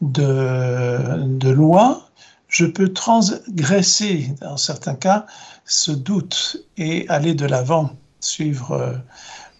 de, 0.00 1.48
loi, 1.50 2.08
je 2.48 2.66
peux 2.66 2.92
transgresser, 2.92 4.34
dans 4.40 4.56
certains 4.56 4.94
cas, 4.94 5.26
ce 5.64 5.92
doute 5.92 6.56
et 6.76 7.08
aller 7.08 7.34
de 7.34 7.46
l'avant, 7.46 7.90
suivre 8.20 9.00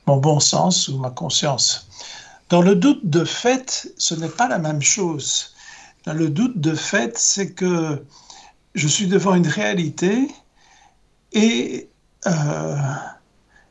mon 0.07 0.16
bon 0.18 0.40
sens 0.40 0.88
ou 0.88 0.98
ma 0.98 1.11
conscience. 1.11 1.88
Dans 2.48 2.62
le 2.62 2.74
doute 2.74 3.09
de 3.09 3.24
fait, 3.24 3.92
ce 3.98 4.14
n'est 4.14 4.28
pas 4.28 4.48
la 4.48 4.59
même 4.59 4.82
chose. 4.82 5.54
Dans 6.04 6.14
le 6.14 6.28
doute 6.28 6.61
de 6.61 6.74
fait, 6.74 7.18
c'est 7.18 7.52
que 7.52 8.04
je 8.74 8.88
suis 8.88 9.09
devant 9.09 9.34
une 9.34 9.48
réalité 9.48 10.28
et 11.32 11.88
euh, 12.26 12.76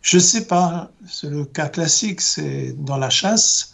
je 0.01 0.17
ne 0.17 0.21
sais 0.21 0.45
pas, 0.45 0.91
c'est 1.07 1.29
le 1.29 1.45
cas 1.45 1.69
classique, 1.69 2.21
c'est 2.21 2.73
dans 2.77 2.97
la 2.97 3.09
chasse, 3.09 3.73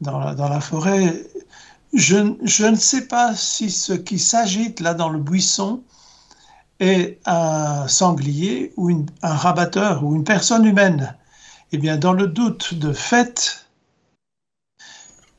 dans 0.00 0.34
dans 0.34 0.48
la 0.48 0.60
forêt, 0.60 1.24
je, 1.92 2.64
ne 2.64 2.76
sais 2.76 3.06
pas 3.06 3.34
si 3.36 3.70
ce 3.70 3.92
qui 3.92 4.18
s'agite 4.18 4.80
là 4.80 4.94
dans 4.94 5.10
le 5.10 5.18
buisson 5.18 5.82
est 6.80 7.20
un 7.26 7.86
sanglier 7.86 8.72
ou 8.76 9.04
un 9.22 9.34
rabatteur 9.34 10.02
ou 10.02 10.14
une 10.14 10.24
personne 10.24 10.64
humaine. 10.64 11.16
Eh 11.72 11.78
bien, 11.78 11.96
dans 11.96 12.12
le 12.12 12.26
doute 12.26 12.74
de 12.74 12.92
fait, 12.92 13.66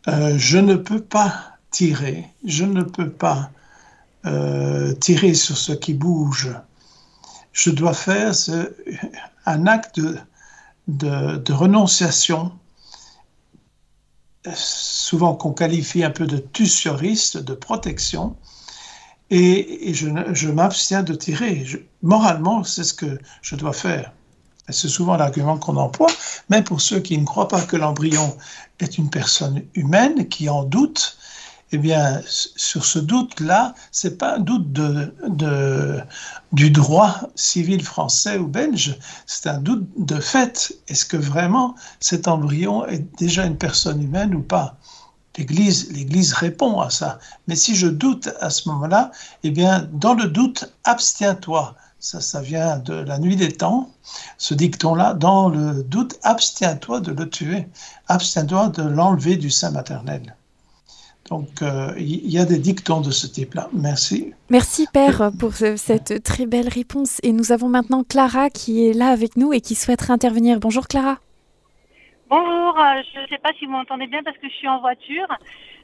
euh, 0.07 0.38
je 0.38 0.57
ne 0.57 0.75
peux 0.75 1.01
pas 1.01 1.57
tirer, 1.71 2.27
je 2.43 2.65
ne 2.65 2.81
peux 2.84 3.09
pas 3.09 3.51
euh, 4.25 4.93
tirer 4.95 5.34
sur 5.36 5.57
ce 5.57 5.73
qui 5.73 5.93
bouge. 5.93 6.49
Je 7.51 7.69
dois 7.69 7.93
faire 7.93 8.34
un 9.45 9.67
acte 9.67 10.01
de 10.88 11.53
renonciation 11.53 12.51
souvent 14.55 15.36
qu'on 15.36 15.53
qualifie 15.53 16.03
un 16.03 16.09
peu 16.09 16.25
de 16.25 16.38
tussuriste, 16.38 17.38
de 17.38 17.53
protection, 17.53 18.36
et, 19.29 19.93
je, 19.93 20.47
m'abstiens 20.49 21.03
de 21.03 21.13
tirer. 21.13 21.65
moralement, 22.01 22.63
c'est 22.63 22.84
ce 22.84 22.93
que 22.93 23.17
je 23.41 23.55
dois 23.55 23.73
faire. 23.73 24.11
C'est 24.70 24.88
souvent 24.88 25.18
l'argument 25.18 25.57
qu'on 25.57 25.76
emploie, 25.76 26.11
mais 26.49 26.61
pour 26.61 26.80
ceux 26.80 26.99
qui 26.99 27.18
ne 27.18 27.26
croient 27.26 27.49
pas 27.49 27.61
que 27.61 27.76
l'embryon 27.76 28.38
est 28.80 28.97
une 28.97 29.09
personne 29.09 29.61
humaine, 29.76 30.28
qui 30.30 30.49
en 30.49 30.64
doute, 30.64 31.18
eh 31.74 31.78
bien, 31.78 32.22
sur 32.28 32.86
ce 32.86 32.99
doute-là, 32.99 33.74
c'est 33.91 34.18
pas 34.18 34.36
un 34.36 34.39
doute 34.39 34.72
de, 34.72 35.99
du 36.51 36.70
droit 36.70 37.22
civil 37.36 37.84
français 37.84 38.38
ou 38.38 38.47
belge, 38.47 38.97
c'est 39.26 39.49
un 39.49 39.59
doute 39.59 39.88
de 39.97 40.20
fait. 40.20 40.74
Est-ce 40.88 41.05
que 41.05 41.18
vraiment 41.18 41.76
cet 41.99 42.28
embryon 42.28 42.86
est 42.86 43.05
déjà 43.18 43.45
une 43.45 43.57
personne 43.57 44.01
humaine 44.01 44.36
ou 44.36 44.41
pas? 44.41 44.78
L'Église, 45.36 45.91
l'Église 45.91 46.34
répond 46.34 46.80
à 46.80 46.91
ça. 46.91 47.18
Mais 47.47 47.55
si 47.55 47.76
je 47.76 47.88
doute 47.88 48.30
à 48.39 48.51
ce 48.51 48.70
moment-là, 48.70 49.11
eh 49.41 49.49
bien, 49.49 49.89
dans 49.91 50.14
le 50.14 50.28
doute, 50.28 50.72
abstiens-toi. 50.84 51.76
Ça, 52.03 52.19
ça 52.19 52.41
vient 52.41 52.79
de 52.79 52.95
la 52.95 53.17
nuit 53.17 53.37
des 53.37 53.53
temps, 53.53 53.89
ce 54.37 54.53
dicton-là. 54.53 55.13
Dans 55.13 55.47
le 55.47 55.83
doute, 55.83 56.19
abstiens-toi 56.21 56.99
de 56.99 57.13
le 57.13 57.29
tuer. 57.29 57.65
Abstiens-toi 58.09 58.67
de 58.67 58.83
l'enlever 58.83 59.37
du 59.37 59.49
sein 59.49 59.71
maternel. 59.71 60.35
Donc, 61.29 61.61
euh, 61.61 61.93
il 61.97 62.29
y 62.29 62.37
a 62.39 62.43
des 62.43 62.59
dictons 62.59 62.99
de 62.99 63.09
ce 63.09 63.25
type-là. 63.25 63.69
Merci. 63.71 64.33
Merci, 64.49 64.85
Père, 64.91 65.31
pour 65.39 65.53
cette 65.53 66.21
très 66.23 66.45
belle 66.45 66.67
réponse. 66.67 67.21
Et 67.23 67.31
nous 67.31 67.53
avons 67.53 67.69
maintenant 67.69 68.03
Clara 68.03 68.49
qui 68.49 68.85
est 68.85 68.91
là 68.91 69.07
avec 69.07 69.37
nous 69.37 69.53
et 69.53 69.61
qui 69.61 69.73
souhaiterait 69.73 70.11
intervenir. 70.11 70.59
Bonjour, 70.59 70.89
Clara. 70.89 71.19
Bonjour, 72.29 72.77
euh, 72.77 73.01
je 73.13 73.21
ne 73.21 73.27
sais 73.27 73.37
pas 73.37 73.51
si 73.57 73.65
vous 73.65 73.71
m'entendez 73.71 74.07
bien 74.07 74.21
parce 74.23 74.37
que 74.39 74.49
je 74.49 74.53
suis 74.55 74.67
en 74.67 74.81
voiture. 74.81 75.27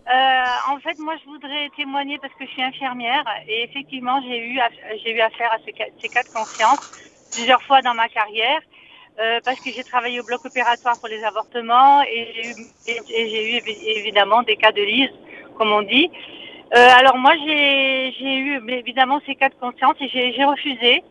Euh, 0.10 0.74
en 0.74 0.80
fait, 0.80 0.98
moi, 0.98 1.16
je 1.24 1.30
voudrais 1.30 1.70
témoigner 1.76 2.18
parce 2.18 2.34
que 2.34 2.46
je 2.46 2.52
suis 2.52 2.64
infirmière 2.64 3.24
et 3.48 3.64
effectivement, 3.64 4.22
j'ai 4.28 4.40
eu, 4.40 4.60
j'ai 5.04 5.16
eu 5.16 5.20
affaire 5.22 5.52
à 5.54 5.58
ces, 5.66 5.74
ces 6.02 6.10
cas 6.10 6.24
de 6.24 6.30
conscience 6.30 6.80
plusieurs 7.32 7.62
fois 7.64 7.82
dans 7.82 7.94
ma 7.94 8.08
carrière. 8.10 8.60
Euh, 9.20 9.40
parce 9.44 9.60
que 9.60 9.70
j'ai 9.70 9.84
travaillé 9.84 10.22
au 10.22 10.24
bloc 10.24 10.46
opératoire 10.46 10.98
pour 10.98 11.10
les 11.10 11.22
avortements 11.26 12.02
et 12.04 12.32
j'ai 12.34 12.50
eu, 12.52 12.56
j'ai 13.08 13.58
eu 13.58 13.62
évidemment 13.98 14.44
des 14.44 14.56
cas 14.56 14.72
de 14.72 14.82
lise 14.82 15.12
comme 15.58 15.74
on 15.74 15.82
dit. 15.82 16.10
Euh, 16.74 16.88
alors 17.00 17.18
moi, 17.18 17.34
j'ai 17.46 18.38
eu 18.38 18.62
évidemment 18.70 19.20
ces 19.26 19.36
cas 19.36 19.50
de 19.50 19.56
conscience 19.56 19.96
et 20.00 20.08
j'ai 20.08 20.46
refusé. 20.46 21.04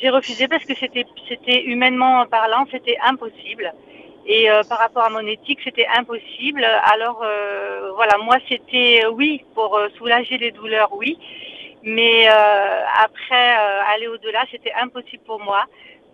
J'ai 0.00 0.10
refusé 0.10 0.46
parce 0.46 0.64
que 0.64 0.74
c'était 0.76 1.04
c'était 1.28 1.64
humainement 1.64 2.24
parlant, 2.26 2.64
c'était 2.70 2.96
impossible. 3.04 3.72
Et 4.26 4.50
euh, 4.50 4.62
par 4.68 4.78
rapport 4.78 5.02
à 5.04 5.10
mon 5.10 5.26
éthique, 5.26 5.60
c'était 5.64 5.86
impossible. 5.96 6.64
Alors 6.84 7.22
euh, 7.22 7.92
voilà, 7.94 8.18
moi 8.18 8.36
c'était 8.48 9.02
oui 9.12 9.44
pour 9.54 9.78
soulager 9.96 10.38
les 10.38 10.50
douleurs, 10.50 10.92
oui. 10.92 11.18
Mais 11.82 12.26
après 12.26 13.54
aller 13.88 14.06
au-delà, 14.06 14.44
c'était 14.50 14.72
impossible 14.74 15.22
pour 15.24 15.40
moi. 15.40 15.64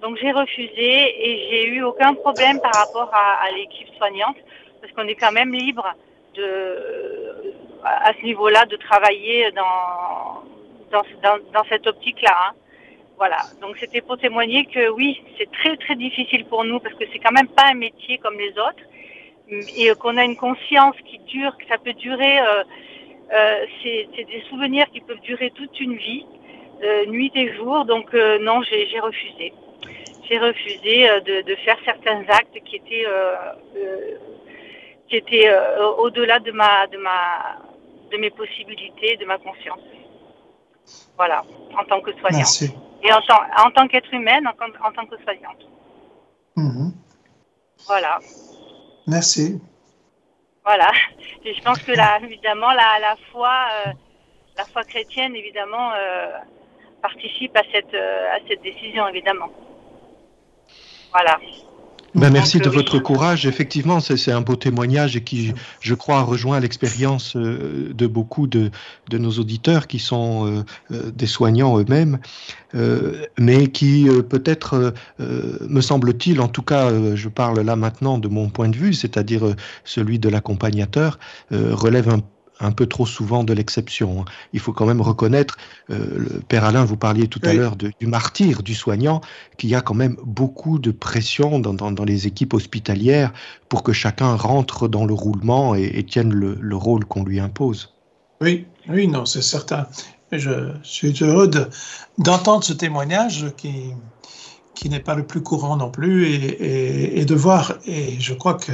Donc 0.01 0.17
j'ai 0.23 0.31
refusé 0.31 0.69
et 0.79 1.49
j'ai 1.51 1.67
eu 1.67 1.83
aucun 1.83 2.15
problème 2.15 2.61
par 2.61 2.73
rapport 2.73 3.11
à, 3.13 3.45
à 3.45 3.51
l'équipe 3.51 3.89
soignante 3.97 4.37
parce 4.81 4.93
qu'on 4.93 5.09
est 5.09 5.17
quand 5.17 5.33
même 5.33 5.53
libre 5.53 5.93
de 6.37 7.57
à 7.87 8.13
ce 8.19 8.25
niveau-là 8.25 8.65
de 8.67 8.77
travailler 8.77 9.51
dans, 9.53 10.43
dans, 10.91 11.03
dans, 11.53 11.65
cette 11.69 11.87
optique-là. 11.87 12.35
Hein. 12.49 12.53
Voilà, 13.17 13.39
donc 13.63 13.77
c'était 13.81 14.03
pour 14.03 14.19
témoigner 14.19 14.67
que 14.67 14.91
oui, 14.91 15.23
c'est 15.39 15.51
très 15.51 15.77
très 15.79 15.97
difficile 15.97 16.45
pour 16.45 16.65
nous 16.65 16.81
parce 16.81 16.95
que 16.95 17.05
c'est 17.13 17.19
quand 17.19 17.33
même 17.33 17.49
pas 17.49 17.69
un 17.71 17.75
métier 17.75 18.19
comme 18.19 18.39
les 18.39 18.51
autres 18.51 18.85
et 19.49 19.91
qu'on 19.99 20.17
a 20.17 20.25
une 20.25 20.37
conscience 20.37 20.97
qui 21.07 21.19
dure, 21.21 21.57
que 21.57 21.67
ça 21.67 21.79
peut 21.79 21.95
durer, 21.95 22.41
euh, 22.41 22.65
euh, 23.33 23.67
c'est 23.83 24.25
des 24.25 24.43
souvenirs 24.51 24.87
qui 24.93 25.01
peuvent 25.01 25.21
durer 25.21 25.51
toute 25.53 25.81
une 25.81 25.97
vie, 25.97 26.27
euh, 26.83 27.07
nuit 27.07 27.33
et 27.35 27.55
jour. 27.55 27.85
Donc 27.85 28.13
euh, 28.15 28.39
non, 28.41 28.63
j'ai 28.63 29.01
refusé. 29.01 29.53
J'ai 30.29 30.39
refusé 30.39 31.09
euh, 31.09 31.21
de, 31.21 31.43
de, 31.43 31.55
faire 31.57 31.79
certains 31.85 32.23
actes 32.29 32.59
qui 32.65 32.77
étaient 32.77 33.07
qui 35.09 35.17
étaient 35.17 35.49
au-delà 35.99 36.41
de 36.41 36.51
ma 36.51 36.87
de 36.89 36.99
ma 36.99 37.59
de 38.11 38.17
mes 38.19 38.31
possibilités, 38.31 39.17
de 39.17 39.25
ma 39.25 39.39
conscience. 39.39 39.81
Voilà, 41.17 41.45
en 41.79 41.85
tant 41.85 42.01
que 42.01 42.13
soignante. 42.13 42.39
Merci. 42.39 42.75
Et 43.07 43.13
en 43.13 43.21
tant, 43.23 43.41
en 43.65 43.71
tant 43.71 43.87
qu'être 43.87 44.13
humaine, 44.13 44.47
en, 44.49 44.87
en, 44.89 44.93
tant 44.93 45.07
que 45.07 45.17
soignante. 45.23 45.63
Mhm. 46.57 46.93
Voilà. 47.87 48.19
Merci. 49.07 49.61
Voilà. 50.65 50.91
Et 51.45 51.55
je 51.55 51.63
pense 51.63 51.81
que 51.83 51.93
là, 51.93 52.19
évidemment, 52.21 52.73
la, 52.73 52.99
la 52.99 53.17
foi, 53.31 53.55
euh, 53.87 53.93
la 54.57 54.65
foi 54.65 54.83
chrétienne, 54.83 55.37
évidemment, 55.37 55.93
euh, 55.93 56.39
participe 57.01 57.57
à 57.57 57.63
cette, 57.73 57.95
euh, 57.95 58.35
à 58.35 58.39
cette 58.49 58.63
décision, 58.63 59.07
évidemment. 59.07 59.51
Voilà. 61.13 61.39
Ben, 62.17 62.31
merci 62.31 62.59
de 62.59 62.71
votre 62.71 62.99
courage. 62.99 63.47
Effectivement, 63.47 64.01
c'est 64.01 64.33
un 64.33 64.41
beau 64.41 64.57
témoignage 64.57 65.17
et 65.17 65.21
qui, 65.23 65.53
je 65.81 65.95
crois, 65.95 66.23
rejoint 66.23 66.61
l'expérience 66.61 67.37
euh, 67.37 67.93
de 67.93 68.07
beaucoup 68.07 68.47
de, 68.47 68.71
de, 69.11 69.19
nos 69.19 69.33
auditeurs 69.33 69.87
qui 69.87 69.99
sont 69.99 70.47
euh, 70.47 70.63
euh, 70.93 71.11
des 71.11 71.27
soignants 71.27 71.79
eux-mêmes, 71.79 72.19
mais 73.39 73.69
qui 73.69 74.07
peut-être, 74.29 74.93
me 75.19 75.81
semble-t-il, 75.81 76.43
en 76.43 76.49
tout 76.49 76.61
cas, 76.61 76.91
je 77.15 77.29
parle 77.31 77.61
là 77.61 77.75
maintenant 77.75 78.19
de 78.19 78.29
mon 78.29 78.51
point 78.51 78.69
de 78.69 78.77
vue, 78.77 78.93
c'est-à-dire 78.93 79.55
celui 79.85 80.19
de 80.19 80.29
l'accompagnateur, 80.29 81.19
relève 81.51 82.11
un 82.11 82.21
un 82.61 82.73
peu 82.73 82.87
trop 82.87 83.07
souvent 83.07 83.45
de 83.45 83.53
l'exception. 83.53 84.23
Hein. 84.23 84.25
Il 84.53 84.61
faut 84.61 84.73
quand 84.73 84.87
même 84.87 85.01
reconnaître, 85.01 85.57
euh, 85.91 86.07
le 86.17 86.41
Père 86.41 86.65
Alain, 86.65 86.85
vous 86.85 86.97
parliez 86.97 87.29
tout 87.29 87.41
à 87.45 87.53
l'heure 87.53 87.77
du 87.77 88.07
martyr, 88.07 88.63
du 88.63 88.75
soignant, 88.75 89.21
qu'il 89.59 89.71
y 89.71 89.75
a 89.75 89.81
quand 89.81 89.95
même 89.95 90.17
beaucoup 90.25 90.79
de 90.79 90.91
pression 90.91 91.59
dans, 91.59 91.75
dans, 91.75 92.05
les 92.05 92.27
équipes 92.27 92.55
hospitalières 92.55 93.33
pour 93.69 93.83
que 93.83 93.93
chacun 93.93 94.35
rentre 94.37 94.89
dans 94.89 95.05
le 95.05 95.15
roulement 95.15 95.75
et, 95.75 96.05
tienne 96.05 96.33
le, 96.33 96.77
rôle 96.77 97.05
qu'on 97.05 97.25
lui 97.25 97.41
impose. 97.41 97.95
Oui, 98.41 98.67
oui, 98.89 99.09
non, 99.09 99.25
c'est 99.25 99.43
certain. 99.43 99.87
Je 100.31 100.73
suis 100.83 101.15
heureux 101.23 101.51
d'entendre 102.19 102.65
ce 102.65 102.73
témoignage 102.73 103.47
qui, 103.57 103.93
qui 104.75 104.89
n'est 104.89 105.01
pas 105.01 105.15
le 105.15 105.27
plus 105.27 105.43
courant 105.43 105.77
non 105.77 105.91
plus 105.91 106.27
et, 106.27 107.21
et 107.21 107.25
de 107.25 107.35
voir, 107.35 107.75
et 107.87 108.21
je 108.21 108.35
crois 108.35 108.55
que 108.55 108.73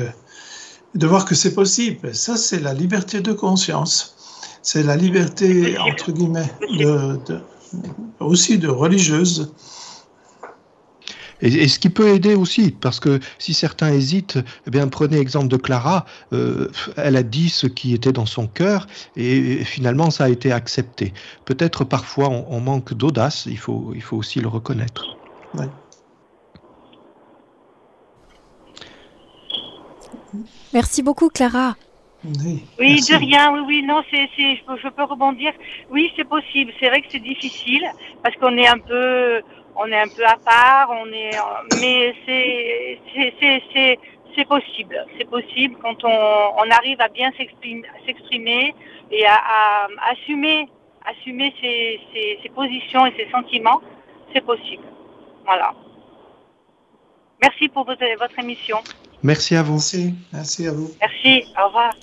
de 0.94 1.06
voir 1.06 1.24
que 1.24 1.34
c'est 1.34 1.54
possible. 1.54 2.14
Ça, 2.14 2.36
c'est 2.36 2.60
la 2.60 2.74
liberté 2.74 3.20
de 3.20 3.32
conscience. 3.32 4.16
C'est 4.62 4.82
la 4.82 4.96
liberté, 4.96 5.76
entre 5.78 6.12
guillemets, 6.12 6.52
de, 6.78 7.18
aussi 8.20 8.58
de 8.58 8.68
religieuse. 8.68 9.52
Et, 11.40 11.66
ce 11.66 11.80
qui 11.80 11.90
peut 11.90 12.08
aider 12.08 12.36
aussi, 12.36 12.70
parce 12.70 13.00
que 13.00 13.18
si 13.38 13.52
certains 13.52 13.90
hésitent, 13.92 14.38
eh 14.66 14.70
bien 14.70 14.86
prenez 14.86 15.18
exemple 15.18 15.48
de 15.48 15.56
Clara. 15.56 16.06
Euh, 16.32 16.70
elle 16.96 17.16
a 17.16 17.24
dit 17.24 17.48
ce 17.48 17.66
qui 17.66 17.94
était 17.94 18.12
dans 18.12 18.26
son 18.26 18.46
cœur 18.46 18.86
et, 19.16 19.64
finalement 19.64 20.12
ça 20.12 20.24
a 20.24 20.28
été 20.28 20.52
accepté. 20.52 21.12
Peut-être 21.44 21.82
parfois 21.82 22.28
on, 22.28 22.60
manque 22.60 22.94
d'audace. 22.94 23.46
Il 23.46 23.58
faut, 23.58 23.90
il 23.92 24.02
faut 24.02 24.16
aussi 24.16 24.38
le 24.38 24.46
reconnaître. 24.46 25.16
Oui. 25.54 25.64
Merci 30.72 31.02
beaucoup, 31.02 31.28
Clara. 31.28 31.74
Oui, 32.24 33.00
de 33.00 33.16
rien, 33.16 33.52
oui, 33.52 33.60
oui, 33.66 33.82
non, 33.82 34.02
c'est, 34.08 34.28
je, 34.36 34.88
peux 34.88 35.02
rebondir. 35.02 35.52
Oui, 35.90 36.12
c'est 36.16 36.24
possible. 36.24 36.72
C'est 36.78 36.88
vrai 36.88 37.02
que 37.02 37.08
c'est 37.10 37.18
difficile 37.18 37.84
parce 38.22 38.36
qu'on 38.36 38.56
est 38.56 38.68
un 38.68 38.78
peu, 38.78 39.42
on 39.74 39.86
est 39.86 40.00
un 40.00 40.08
peu 40.08 40.24
à 40.24 40.36
part, 40.36 40.90
on 40.90 41.06
est, 41.12 41.32
mais 41.80 42.14
c'est, 42.24 43.00
c'est, 43.12 43.98
c'est, 44.36 44.44
possible. 44.44 45.04
C'est 45.18 45.28
possible 45.28 45.76
quand 45.82 46.04
on, 46.04 46.08
on 46.08 46.70
arrive 46.70 47.00
à 47.00 47.08
bien 47.08 47.32
s'exprimer, 47.36 48.74
et 49.10 49.26
à, 49.26 49.88
assumer, 50.10 50.68
assumer 51.04 51.52
ses, 51.60 52.00
ses, 52.40 52.48
positions 52.50 53.04
et 53.06 53.14
ses 53.16 53.28
sentiments. 53.32 53.80
C'est 54.32 54.44
possible. 54.44 54.84
Voilà. 55.44 55.74
Merci 57.42 57.68
pour 57.68 57.84
votre, 57.84 58.04
votre 58.18 58.38
émission. 58.38 58.78
Merci 59.22 59.54
à 59.54 59.62
vous. 59.62 59.80
Merci, 60.32 60.66
à 60.66 60.72
vous. 60.72 60.90
Merci, 61.00 61.44
au 61.62 61.66
revoir. 61.66 61.94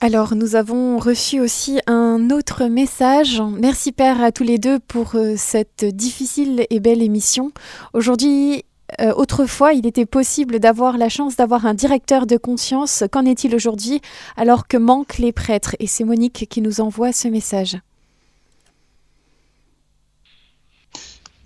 Alors, 0.00 0.34
nous 0.34 0.54
avons 0.54 0.98
reçu 0.98 1.40
aussi 1.40 1.80
un 1.86 2.30
autre 2.30 2.66
message. 2.66 3.42
Merci 3.60 3.92
Père 3.92 4.22
à 4.22 4.30
tous 4.30 4.44
les 4.44 4.58
deux 4.58 4.78
pour 4.78 5.16
euh, 5.16 5.34
cette 5.36 5.84
difficile 5.84 6.66
et 6.70 6.78
belle 6.78 7.02
émission. 7.02 7.50
Aujourd'hui, 7.94 8.64
euh, 9.00 9.12
autrefois, 9.14 9.72
il 9.72 9.86
était 9.86 10.06
possible 10.06 10.60
d'avoir 10.60 10.98
la 10.98 11.08
chance 11.08 11.36
d'avoir 11.36 11.66
un 11.66 11.74
directeur 11.74 12.26
de 12.26 12.36
conscience. 12.36 13.04
Qu'en 13.10 13.24
est-il 13.24 13.54
aujourd'hui 13.54 14.00
alors 14.36 14.66
que 14.66 14.76
manquent 14.76 15.18
les 15.18 15.32
prêtres? 15.32 15.74
Et 15.78 15.86
c'est 15.86 16.04
Monique 16.04 16.46
qui 16.48 16.62
nous 16.62 16.80
envoie 16.80 17.12
ce 17.12 17.28
message. 17.28 17.78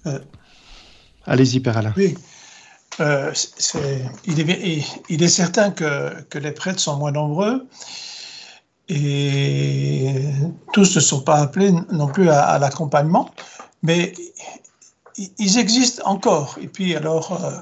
Euh, 0.06 0.18
Allez-y, 1.24 1.60
Père 1.60 1.78
Alain. 1.78 1.94
Oui. 1.96 2.14
Euh, 3.00 3.32
il, 4.24 5.22
est, 5.22 5.28
certain 5.28 5.70
que, 5.70 6.38
les 6.38 6.52
prêtres 6.52 6.80
sont 6.80 6.96
moins 6.96 7.12
nombreux. 7.12 7.66
Et 8.88 10.14
tous 10.72 10.96
ne 10.96 11.00
sont 11.00 11.20
pas 11.20 11.36
appelés 11.36 11.72
non 11.90 12.08
plus 12.08 12.28
à, 12.28 12.58
l'accompagnement, 12.58 13.30
mais 13.82 14.12
ils 15.16 15.58
existent 15.58 16.02
encore. 16.04 16.58
Et 16.60 16.68
puis 16.68 16.94
alors, 16.94 17.44
euh, 17.44 17.60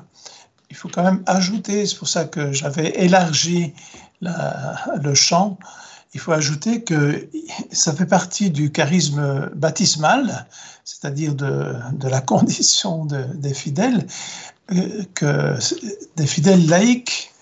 il 0.71 0.77
faut 0.77 0.89
quand 0.89 1.05
même 1.05 1.23
ajouter, 1.27 1.87
c'est 1.87 1.97
pour 1.97 2.09
ça 2.09 2.25
que 2.25 2.53
j'avais 2.53 2.91
élargi 3.01 3.75
le 4.21 5.15
champ, 5.15 5.59
il 6.13 6.21
faut 6.21 6.33
ajouter 6.33 6.83
que 6.83 7.29
ça 7.71 7.95
fait 7.95 8.07
partie 8.07 8.51
du 8.51 8.73
charisme 8.73 9.51
baptismal, 9.55 10.47
c'est-à-dire 10.85 11.35
de, 11.35 11.77
la 12.03 12.21
condition 12.33 13.05
de, 13.05 13.23
des 13.35 13.55
fidèles, 13.55 14.07
que 15.15 15.59
des 16.17 16.27
fidèles 16.27 16.67
laïcs 16.69 17.33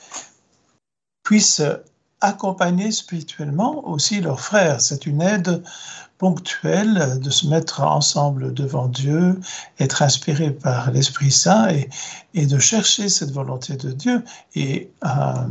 puissent 1.23 1.63
accompagner 2.21 2.91
spirituellement 2.91 3.89
aussi 3.89 4.21
leurs 4.21 4.41
frères. 4.41 4.81
C'est 4.81 5.07
une 5.07 5.23
aide 5.23 5.63
ponctuelle 6.19 7.21
de 7.21 7.31
se 7.31 7.47
mettre 7.47 7.83
ensemble 7.83 8.53
devant 8.53 8.89
Dieu, 8.89 9.41
être 9.79 10.03
inspiré 10.03 10.51
par 10.51 10.91
l'Esprit 10.91 11.31
Saint 11.31 11.69
et, 12.35 12.47
de 12.47 12.59
chercher 12.59 13.09
cette 13.09 13.31
volonté 13.31 13.77
de 13.77 13.93
Dieu. 13.93 14.25
Et 14.57 14.91
un, 15.03 15.49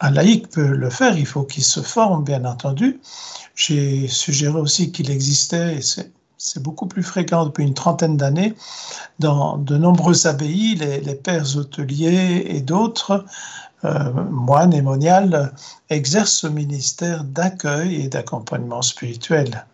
un 0.00 0.10
laïc 0.10 0.48
peut 0.48 0.66
le 0.66 0.90
faire, 0.90 1.16
il 1.16 1.26
faut 1.26 1.44
qu'il 1.44 1.64
se 1.64 1.80
forme, 1.80 2.24
bien 2.24 2.44
entendu. 2.44 3.00
J'ai 3.54 4.08
suggéré 4.08 4.58
aussi 4.58 4.92
qu'il 4.92 5.10
existait, 5.10 5.76
et 5.76 5.80
c'est 5.80 6.10
c'est 6.44 6.62
beaucoup 6.62 6.86
plus 6.86 7.04
fréquent 7.04 7.46
depuis 7.46 7.62
une 7.62 7.72
trentaine 7.72 8.16
d'années. 8.16 8.54
Dans 9.20 9.56
de 9.58 9.76
nombreuses 9.76 10.26
abbayes, 10.26 10.74
les, 10.74 11.14
pères 11.14 11.56
hôteliers 11.56 12.44
et 12.48 12.60
d'autres, 12.60 13.24
euh, 13.84 14.12
moines 14.28 14.74
et 14.74 14.82
moniales, 14.82 15.54
exercent 15.88 16.38
ce 16.38 16.48
ministère 16.48 17.22
d'accueil 17.22 18.02
et 18.02 18.08
d'accompagnement 18.08 18.82
spirituel. 18.82 19.66